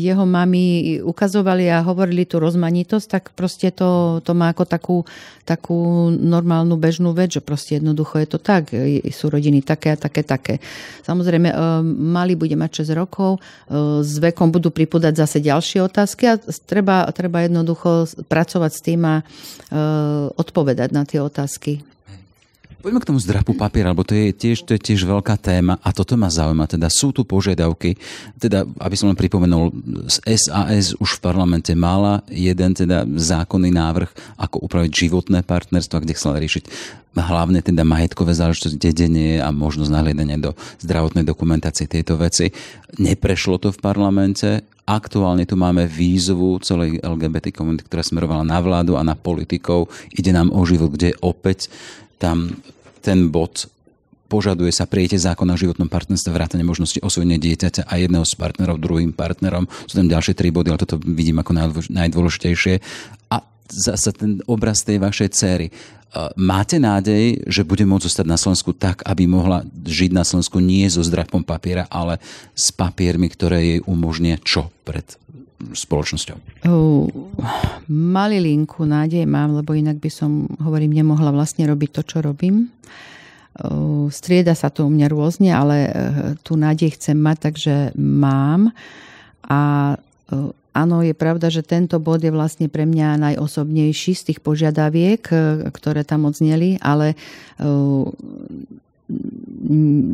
[0.00, 4.96] jeho mami ukazovali a hovorili tú rozmanitosť, tak proste to, to má ako takú,
[5.44, 8.72] takú normálnu bežnú vec, že proste jednoducho je to tak.
[9.12, 10.54] Sú rodiny také a také, také.
[11.04, 13.40] Samozrejme, e, mali bude mať 6 rokov, e,
[14.00, 16.34] s vekom budú pripúdať zase ďalšie otázky a
[16.66, 19.24] treba, treba jednoducho pracovať s tým a e,
[20.34, 21.84] odpovedať na tie otázky.
[22.80, 25.92] Poďme k tomu zdrapu papiera, lebo to je, tiež, to je tiež veľká téma a
[25.92, 26.64] toto ma zaujíma.
[26.64, 28.00] Teda sú tu požiadavky,
[28.40, 29.68] teda aby som len pripomenul,
[30.08, 36.40] SAS už v parlamente mala jeden teda zákonný návrh, ako upraviť životné partnerstvo, kde chcela
[36.40, 36.64] riešiť
[37.20, 42.48] hlavne teda majetkové záležitosti, dedenie a možnosť nahliadania do zdravotnej dokumentácie tejto veci.
[42.96, 48.98] Neprešlo to v parlamente, Aktuálne tu máme výzvu celej LGBT komunity, ktorá smerovala na vládu
[48.98, 49.86] a na politikov.
[50.10, 51.70] Ide nám o život, kde opäť
[52.20, 52.60] tam
[53.00, 53.72] ten bod
[54.30, 58.78] požaduje sa prijatie zákona o životnom partnerstve, vrátane možnosti osvojenia dieťaťa a jedného z partnerov
[58.78, 59.66] druhým partnerom.
[59.90, 61.50] Sú tam ďalšie tri body, ale toto vidím ako
[61.90, 62.78] najdôležitejšie.
[63.34, 65.66] A zase ten obraz tej vašej céry.
[66.38, 70.86] Máte nádej, že bude môcť zostať na Slovensku tak, aby mohla žiť na Slovensku nie
[70.90, 72.18] so zdrapom papiera, ale
[72.54, 75.06] s papiermi, ktoré jej umožnia čo pred
[75.60, 76.64] spoločnosťou?
[76.64, 77.06] Uh,
[77.86, 82.72] malilinku nádej mám, lebo inak by som, hovorím, nemohla vlastne robiť to, čo robím.
[83.60, 85.92] Uh, strieda sa to u mňa rôzne, ale uh,
[86.40, 88.72] tú nádej chcem mať, takže mám.
[89.44, 89.94] A
[90.70, 95.68] áno, je pravda, že tento bod je vlastne pre mňa najosobnejší z tých požiadaviek, uh,
[95.74, 97.18] ktoré tam odzneli, ale
[97.60, 98.06] uh,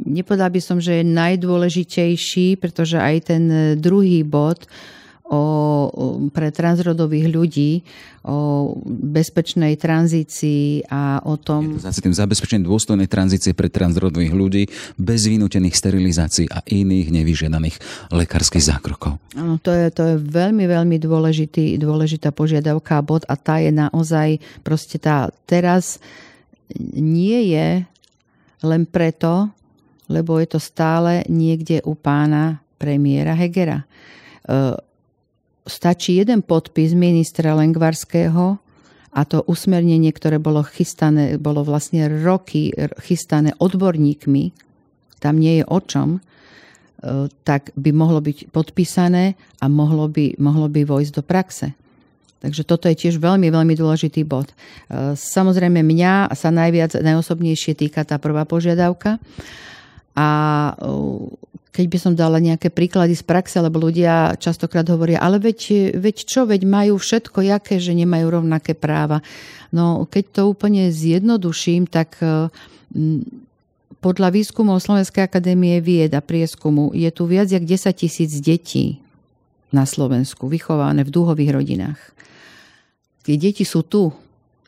[0.09, 3.43] nepovedal by som, že je najdôležitejší, pretože aj ten
[3.77, 4.65] druhý bod
[5.27, 5.43] o,
[6.31, 7.83] pre transrodových ľudí,
[8.27, 11.79] o bezpečnej tranzícii a o tom...
[11.83, 14.63] Zase tým zabezpečenie dôstojnej tranzície pre transrodových ľudí
[14.95, 17.77] bez vynútených sterilizácií a iných nevyžiadaných
[18.15, 19.19] lekárskych zákrokov.
[19.35, 23.75] Áno, to je, to je veľmi, veľmi dôležitý, dôležitá požiadavka a bod a tá je
[23.75, 25.99] naozaj proste tá teraz
[26.95, 27.83] nie je
[28.63, 29.51] len preto,
[30.07, 33.87] lebo je to stále niekde u pána premiéra Hegera e,
[35.67, 38.59] stačí jeden podpis ministra Lengvarského
[39.17, 42.71] a to usmernenie, ktoré bolo chystané, bolo vlastne roky
[43.03, 44.53] chystané odborníkmi,
[45.19, 46.21] tam nie je o čom, e,
[47.43, 51.67] tak by mohlo byť podpísané a mohlo by, mohlo by vojsť do praxe.
[52.45, 54.53] Takže toto je tiež veľmi, veľmi dôležitý bod.
[54.53, 59.17] E, samozrejme mňa sa najviac, najosobnejšie týka tá prvá požiadavka.
[60.17, 60.27] A
[61.77, 66.17] keď by som dala nejaké príklady z praxe, lebo ľudia častokrát hovoria, ale veď, veď
[66.25, 69.21] čo, veď majú všetko, jaké, že nemajú rovnaké práva.
[69.69, 72.17] No keď to úplne zjednoduším, tak
[74.01, 79.05] podľa výskumov Slovenskej akadémie vied a prieskumu je tu viac jak 10 tisíc detí
[79.69, 82.01] na Slovensku, vychované v dúhových rodinách.
[83.27, 84.17] Tie deti sú tu,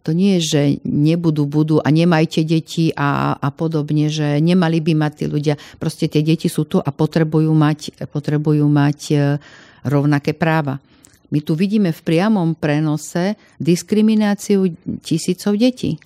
[0.08, 4.96] to nie je, že nebudú, budú a nemajte deti a, a podobne, že nemali by
[4.96, 5.60] mať tí ľudia.
[5.76, 9.16] Proste tie deti sú tu a potrebujú mať, potrebujú mať e,
[9.84, 10.80] rovnaké práva.
[11.28, 14.72] My tu vidíme v priamom prenose diskrimináciu
[15.04, 16.00] tisícov detí.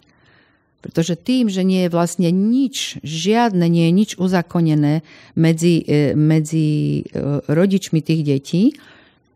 [0.83, 5.07] Pretože tým, že nie je vlastne nič, žiadne, nie je nič uzakonené
[5.39, 8.75] medzi, e, medzi e, rodičmi tých detí,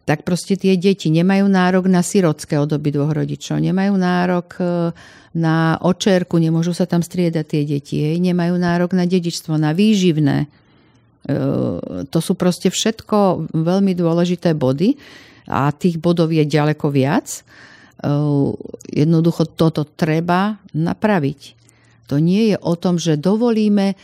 [0.07, 4.65] tak proste tie deti nemajú nárok na sirotské od dvoch rodičov, nemajú nárok e,
[5.35, 10.47] na očerku, nemôžu sa tam striedať tie deti, hej, nemajú nárok na dedičstvo, na výživné.
[10.47, 10.49] E,
[12.07, 14.95] to sú proste všetko veľmi dôležité body
[15.51, 17.43] a tých bodov je ďaleko viac.
[18.91, 21.41] jednoducho toto treba napraviť.
[22.07, 23.95] To nie je o tom, že dovolíme e,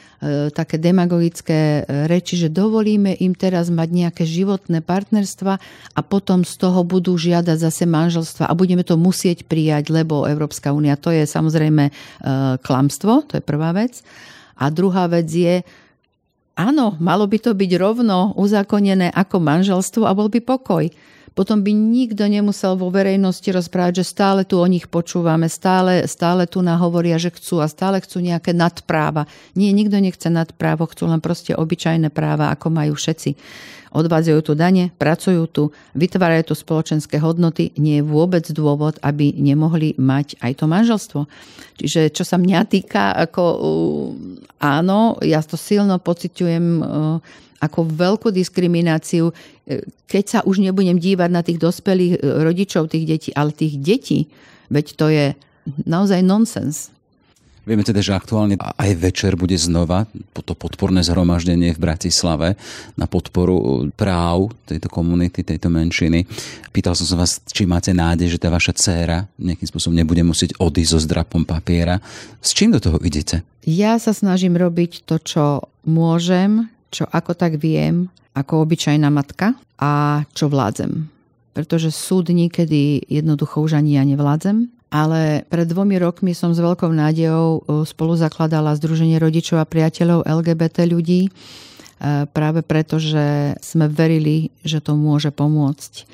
[0.50, 5.54] také demagogické e, reči, že dovolíme im teraz mať nejaké životné partnerstva
[5.94, 10.74] a potom z toho budú žiadať zase manželstva a budeme to musieť prijať, lebo Európska
[10.74, 11.92] únia, to je samozrejme e,
[12.58, 14.02] klamstvo, to je prvá vec.
[14.58, 15.62] A druhá vec je,
[16.58, 20.90] áno, malo by to byť rovno uzakonené ako manželstvo a bol by pokoj
[21.32, 26.44] potom by nikto nemusel vo verejnosti rozprávať, že stále tu o nich počúvame, stále, stále
[26.44, 29.24] tu nahovoria, že chcú a stále chcú nejaké nadpráva.
[29.56, 33.32] Nie, nikto nechce nadprávo, chcú len proste obyčajné práva, ako majú všetci.
[33.92, 35.62] Odvádzajú tu dane, pracujú tu,
[35.92, 37.76] vytvárajú tu spoločenské hodnoty.
[37.76, 41.20] Nie je vôbec dôvod, aby nemohli mať aj to manželstvo.
[41.76, 43.44] Čiže čo sa mňa týka, ako
[44.64, 46.64] áno, ja to silno pociťujem
[47.62, 53.06] ako veľkú diskrimináciu, e, keď sa už nebudem dívať na tých dospelých e, rodičov tých
[53.06, 54.26] detí, ale tých detí,
[54.66, 55.26] veď to je
[55.86, 56.90] naozaj nonsens.
[57.62, 62.58] Vieme teda, že aktuálne aj večer bude znova to podporné zhromaždenie v Bratislave
[62.98, 66.26] na podporu e, práv tejto komunity, tejto menšiny.
[66.74, 70.58] Pýtal som sa vás, či máte nádej, že tá vaša dcéra nejakým spôsobom nebude musieť
[70.58, 72.02] odísť so zdrapom papiera.
[72.42, 73.46] S čím do toho idete?
[73.62, 75.44] Ja sa snažím robiť to, čo
[75.86, 81.08] môžem, čo ako tak viem, ako obyčajná matka a čo vládzem.
[81.56, 84.68] Pretože súd niekedy jednoducho už ani ja nevládzem.
[84.92, 90.28] Ale pred dvomi rokmi som s veľkou nádejou e, spolu zakladala Združenie rodičov a priateľov
[90.28, 91.30] LGBT ľudí, e,
[92.28, 96.04] práve preto, že sme verili, že to môže pomôcť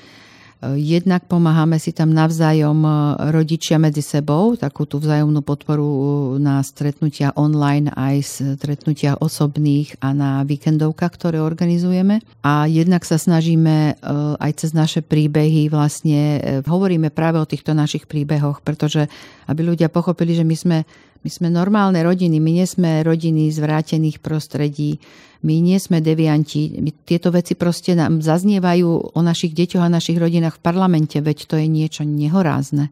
[0.58, 2.90] Jednak pomáhame si tam navzájom e,
[3.30, 6.00] rodičia medzi sebou, takú tú vzájomnú podporu e,
[6.42, 12.26] na stretnutia online aj stretnutia osobných a na víkendovkách, ktoré organizujeme.
[12.42, 14.02] A jednak sa snažíme
[14.38, 19.06] aj cez naše príbehy vlastne, hovoríme práve o týchto našich príbehoch, pretože
[19.46, 20.78] aby ľudia pochopili, že my sme,
[21.22, 25.02] my sme normálne rodiny, my nie sme rodiny z vrátených prostredí,
[25.42, 26.78] my nie sme devianti.
[26.78, 31.38] My, tieto veci proste nám zaznievajú o našich deťoch a našich rodinách v parlamente, veď
[31.46, 32.90] to je niečo nehorázne.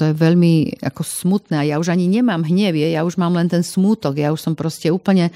[0.00, 1.60] To je veľmi ako smutné.
[1.60, 4.16] A ja už ani nemám hnev, ja už mám len ten smútok.
[4.16, 5.28] Ja už som proste úplne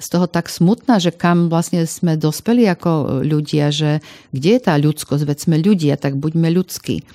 [0.00, 4.02] z toho tak smutná, že kam vlastne sme dospeli ako ľudia, že
[4.34, 7.06] kde je tá ľudskosť, veď sme ľudia, tak buďme ľudskí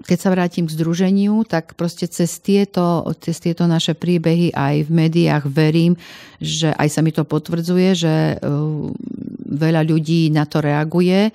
[0.00, 4.90] keď sa vrátim k združeniu, tak proste cez tieto, cez tieto naše príbehy aj v
[4.90, 5.92] médiách verím,
[6.40, 8.88] že aj sa mi to potvrdzuje, že uh,
[9.50, 11.28] veľa ľudí na to reaguje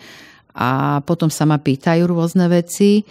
[0.56, 3.06] a potom sa ma pýtajú rôzne veci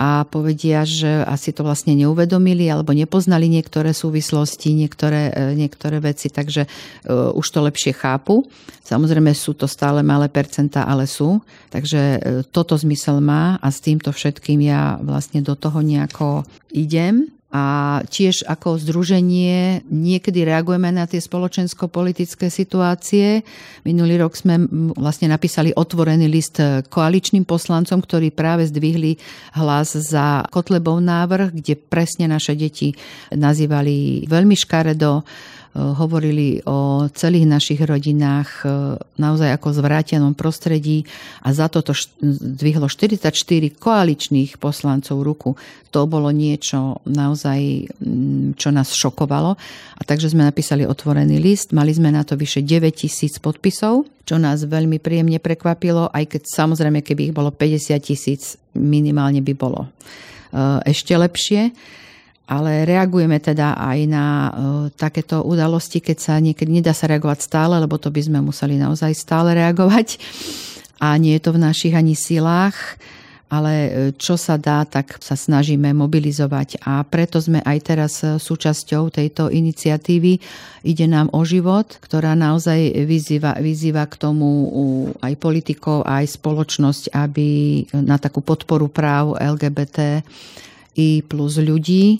[0.00, 6.32] a povedia, že asi to vlastne neuvedomili alebo nepoznali niektoré súvislosti, niektoré, e, niektoré veci,
[6.32, 8.48] takže uh, už to lepšie chápu.
[8.80, 11.44] Samozrejme sú to stále malé percentá, ale sú.
[11.68, 17.28] Takže uh, toto zmysel má a s týmto všetkým ja vlastne do toho nejako idem
[17.50, 23.42] a tiež ako združenie niekedy reagujeme na tie spoločensko-politické situácie.
[23.82, 29.18] Minulý rok sme vlastne napísali otvorený list koaličným poslancom, ktorí práve zdvihli
[29.58, 32.94] hlas za Kotlebov návrh, kde presne naše deti
[33.34, 35.26] nazývali veľmi škaredo
[35.70, 41.06] hovorili o celých našich rodinách e, naozaj ako zvrátenom prostredí
[41.46, 43.30] a za toto zdvihlo 44
[43.78, 45.54] koaličných poslancov ruku.
[45.94, 47.86] To bolo niečo naozaj,
[48.58, 49.54] čo nás šokovalo.
[49.94, 54.42] A takže sme napísali otvorený list, mali sme na to vyše 9 tisíc podpisov, čo
[54.42, 59.86] nás veľmi príjemne prekvapilo, aj keď samozrejme, keby ich bolo 50 tisíc, minimálne by bolo
[59.86, 59.88] e,
[60.90, 61.70] ešte lepšie
[62.50, 64.50] ale reagujeme teda aj na uh,
[64.90, 69.14] takéto udalosti, keď sa niekedy nedá sa reagovať stále, lebo to by sme museli naozaj
[69.14, 70.18] stále reagovať
[70.98, 72.98] a nie je to v našich ani silách
[73.50, 78.38] ale e, čo sa dá, tak sa snažíme mobilizovať a preto sme aj teraz e,
[78.38, 80.38] súčasťou tejto iniciatívy.
[80.86, 84.48] Ide nám o život, ktorá naozaj vyzýva, vyzýva k tomu
[85.18, 87.48] aj politikov, aj spoločnosť, aby
[88.06, 90.22] na takú podporu práv LGBT
[90.96, 92.18] i plus ľudí.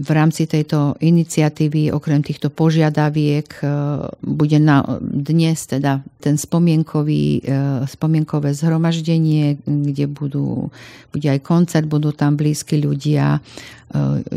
[0.00, 3.64] V rámci tejto iniciatívy, okrem týchto požiadaviek, e,
[4.24, 10.72] bude na dnes teda ten spomienkový, e, spomienkové zhromaždenie, kde budú,
[11.12, 13.40] bude aj koncert, budú tam blízki ľudia, e,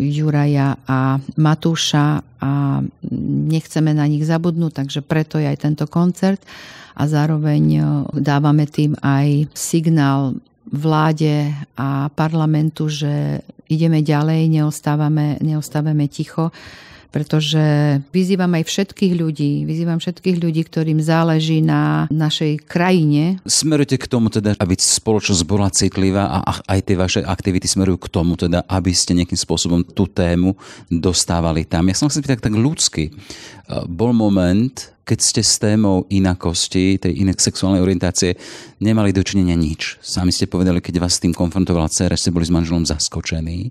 [0.03, 2.83] Juraja a Matúša a
[3.47, 6.43] nechceme na nich zabudnúť, takže preto je aj tento koncert
[6.97, 7.79] a zároveň
[8.13, 10.37] dávame tým aj signál
[10.71, 16.51] vláde a parlamentu, že ideme ďalej, neostávame, neostávame ticho,
[17.13, 17.61] pretože
[18.09, 23.37] vyzývam aj všetkých ľudí, vyzývam všetkých ľudí, ktorým záleží na našej krajine.
[23.45, 28.09] Smerujete k tomu teda, aby spoločnosť bola citlivá a aj tie vaše aktivity smerujú k
[28.09, 30.57] tomu teda, aby ste nejakým spôsobom tú tému
[30.89, 31.85] dostávali tam.
[31.85, 33.13] Ja som chcel spýtať tak ľudsky.
[33.85, 34.73] Bol moment,
[35.05, 38.33] keď ste s témou inakosti, tej inej sexuálnej orientácie,
[38.81, 40.01] nemali dočinenia nič.
[40.01, 43.69] Sami ste povedali, keď vás s tým konfrontovala dcera, ste boli s manželom zaskočení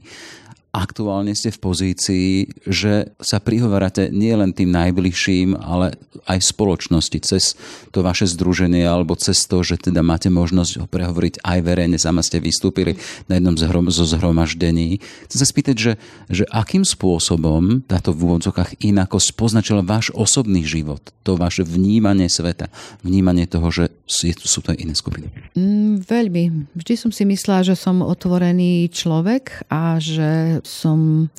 [0.72, 2.28] aktuálne ste v pozícii,
[2.64, 7.60] že sa prihovárate nie len tým najbližším, ale aj spoločnosti cez
[7.92, 12.00] to vaše združenie alebo cez to, že teda máte možnosť ho prehovoriť aj verejne.
[12.00, 12.96] Sama ste vystúpili
[13.28, 13.52] na jednom
[13.92, 14.96] zo zhromaždení.
[15.28, 15.92] Chcem sa spýtať, že,
[16.32, 22.72] že akým spôsobom táto v úvodzokách inako spoznačila váš osobný život, to vaše vnímanie sveta,
[23.04, 25.30] vnímanie toho, že sú to iné skupiny?
[25.55, 26.74] Mm, veľmi.
[26.74, 31.30] Vždy som si myslela, že som otvorený človek a že som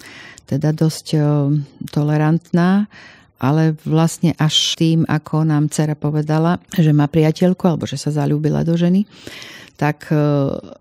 [0.47, 1.23] teda dosť eh,
[1.91, 2.87] tolerantná,
[3.43, 8.63] ale vlastne až tým, ako nám dcera povedala, že má priateľku alebo že sa zalúbila
[8.63, 9.03] do ženy,
[9.75, 10.19] tak eh,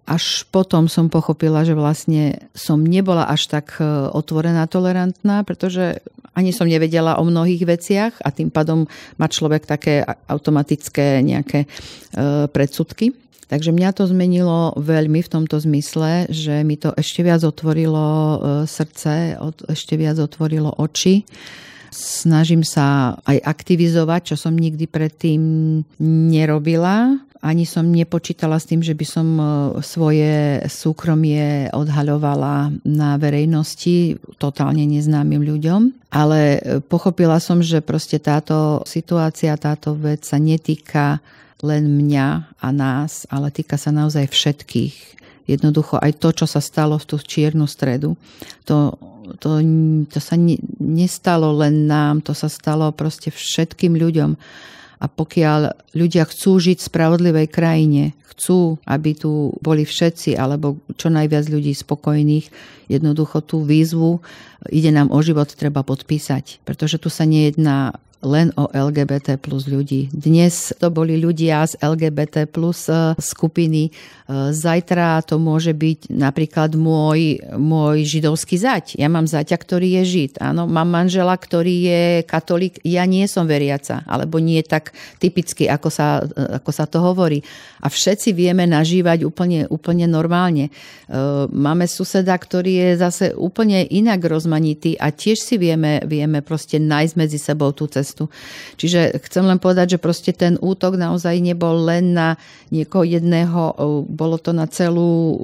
[0.06, 6.02] až potom som pochopila, že vlastne som nebola až tak eh, otvorená, tolerantná, pretože
[6.32, 8.88] ani som nevedela o mnohých veciach a tým pádom
[9.20, 11.68] má človek také automatické nejaké
[12.48, 13.12] predsudky.
[13.52, 18.36] Takže mňa to zmenilo veľmi v tomto zmysle, že mi to ešte viac otvorilo e,
[18.64, 19.36] srdce,
[19.68, 21.28] ešte viac otvorilo oči.
[21.92, 25.42] Snažím sa aj aktivizovať, čo som nikdy predtým
[26.32, 27.20] nerobila.
[27.42, 29.44] Ani som nepočítala s tým, že by som e,
[29.82, 35.80] svoje súkromie odhaľovala na verejnosti totálne neznámym ľuďom.
[36.14, 41.18] Ale e, pochopila som, že proste táto situácia, táto vec sa netýka
[41.66, 44.94] len mňa a nás, ale týka sa naozaj všetkých.
[45.50, 48.14] Jednoducho aj to, čo sa stalo v tú čiernu stredu,
[48.62, 48.94] to,
[49.42, 49.58] to,
[50.06, 54.38] to sa ne, nestalo len nám, to sa stalo proste všetkým ľuďom.
[55.02, 61.10] A pokiaľ ľudia chcú žiť v spravodlivej krajine, chcú, aby tu boli všetci, alebo čo
[61.10, 62.46] najviac ľudí spokojných,
[62.86, 64.22] jednoducho tú výzvu
[64.70, 66.62] ide nám o život treba podpísať.
[66.62, 70.06] Pretože tu sa nejedná len o LGBT plus ľudí.
[70.14, 73.90] Dnes to boli ľudia z LGBT plus e, skupiny.
[73.90, 73.90] E,
[74.54, 78.84] zajtra to môže byť napríklad môj, môj židovský zať.
[78.94, 80.32] Ja mám zaťa, ktorý je žid.
[80.38, 82.78] Áno, mám manžela, ktorý je katolík.
[82.86, 87.42] Ja nie som veriaca, alebo nie tak typicky, ako sa, ako sa to hovorí.
[87.82, 90.70] A všetci vieme nažívať úplne, úplne normálne.
[90.70, 90.72] E,
[91.50, 97.14] máme suseda, ktorý je zase úplne inak rozmanitý a tiež si vieme, vieme proste nájsť
[97.18, 98.28] medzi sebou tú cestu cestu.
[98.76, 102.36] Čiže chcem len povedať, že proste ten útok naozaj nebol len na
[102.68, 103.72] niekoho jedného,
[104.04, 105.40] bolo to na celú,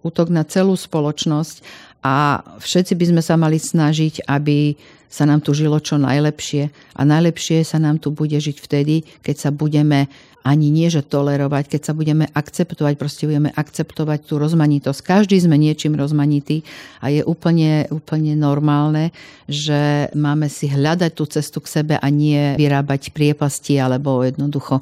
[0.00, 1.60] útok na celú spoločnosť
[2.00, 4.72] a všetci by sme sa mali snažiť, aby
[5.06, 6.70] sa nám tu žilo čo najlepšie.
[6.98, 10.10] A najlepšie sa nám tu bude žiť vtedy, keď sa budeme
[10.46, 15.02] ani nie, že tolerovať, keď sa budeme akceptovať, proste budeme akceptovať tú rozmanitosť.
[15.02, 16.62] Každý sme niečím rozmanitý
[17.02, 19.10] a je úplne, úplne normálne,
[19.50, 24.78] že máme si hľadať tú cestu k sebe a nie vyrábať priepasti alebo jednoducho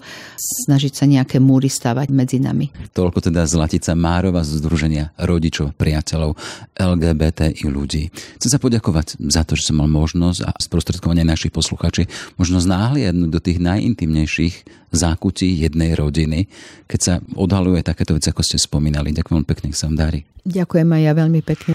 [0.68, 2.68] snažiť sa nejaké múry stavať medzi nami.
[2.92, 6.36] Toľko teda Zlatica Márova z Združenia rodičov, priateľov
[6.76, 8.12] LGBTI ľudí.
[8.36, 12.08] Chcem sa poďakovať za to, že som mal možnosť a sprostredkovanie našich poslucháči
[12.40, 14.54] možnosť náhliadnúť do tých najintimnejších
[14.94, 16.46] zákutí jednej rodiny,
[16.86, 19.10] keď sa odhaluje takéto veci, ako ste spomínali.
[19.10, 20.24] Ďakujem veľmi pekne, sa vám darí.
[20.46, 21.72] Ďakujem aj ja veľmi pekne.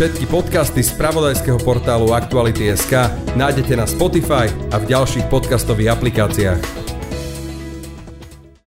[0.00, 6.89] Všetky podcasty z pravodajského portálu Aktuality.sk nájdete na Spotify a v ďalších podcastových aplikáciách.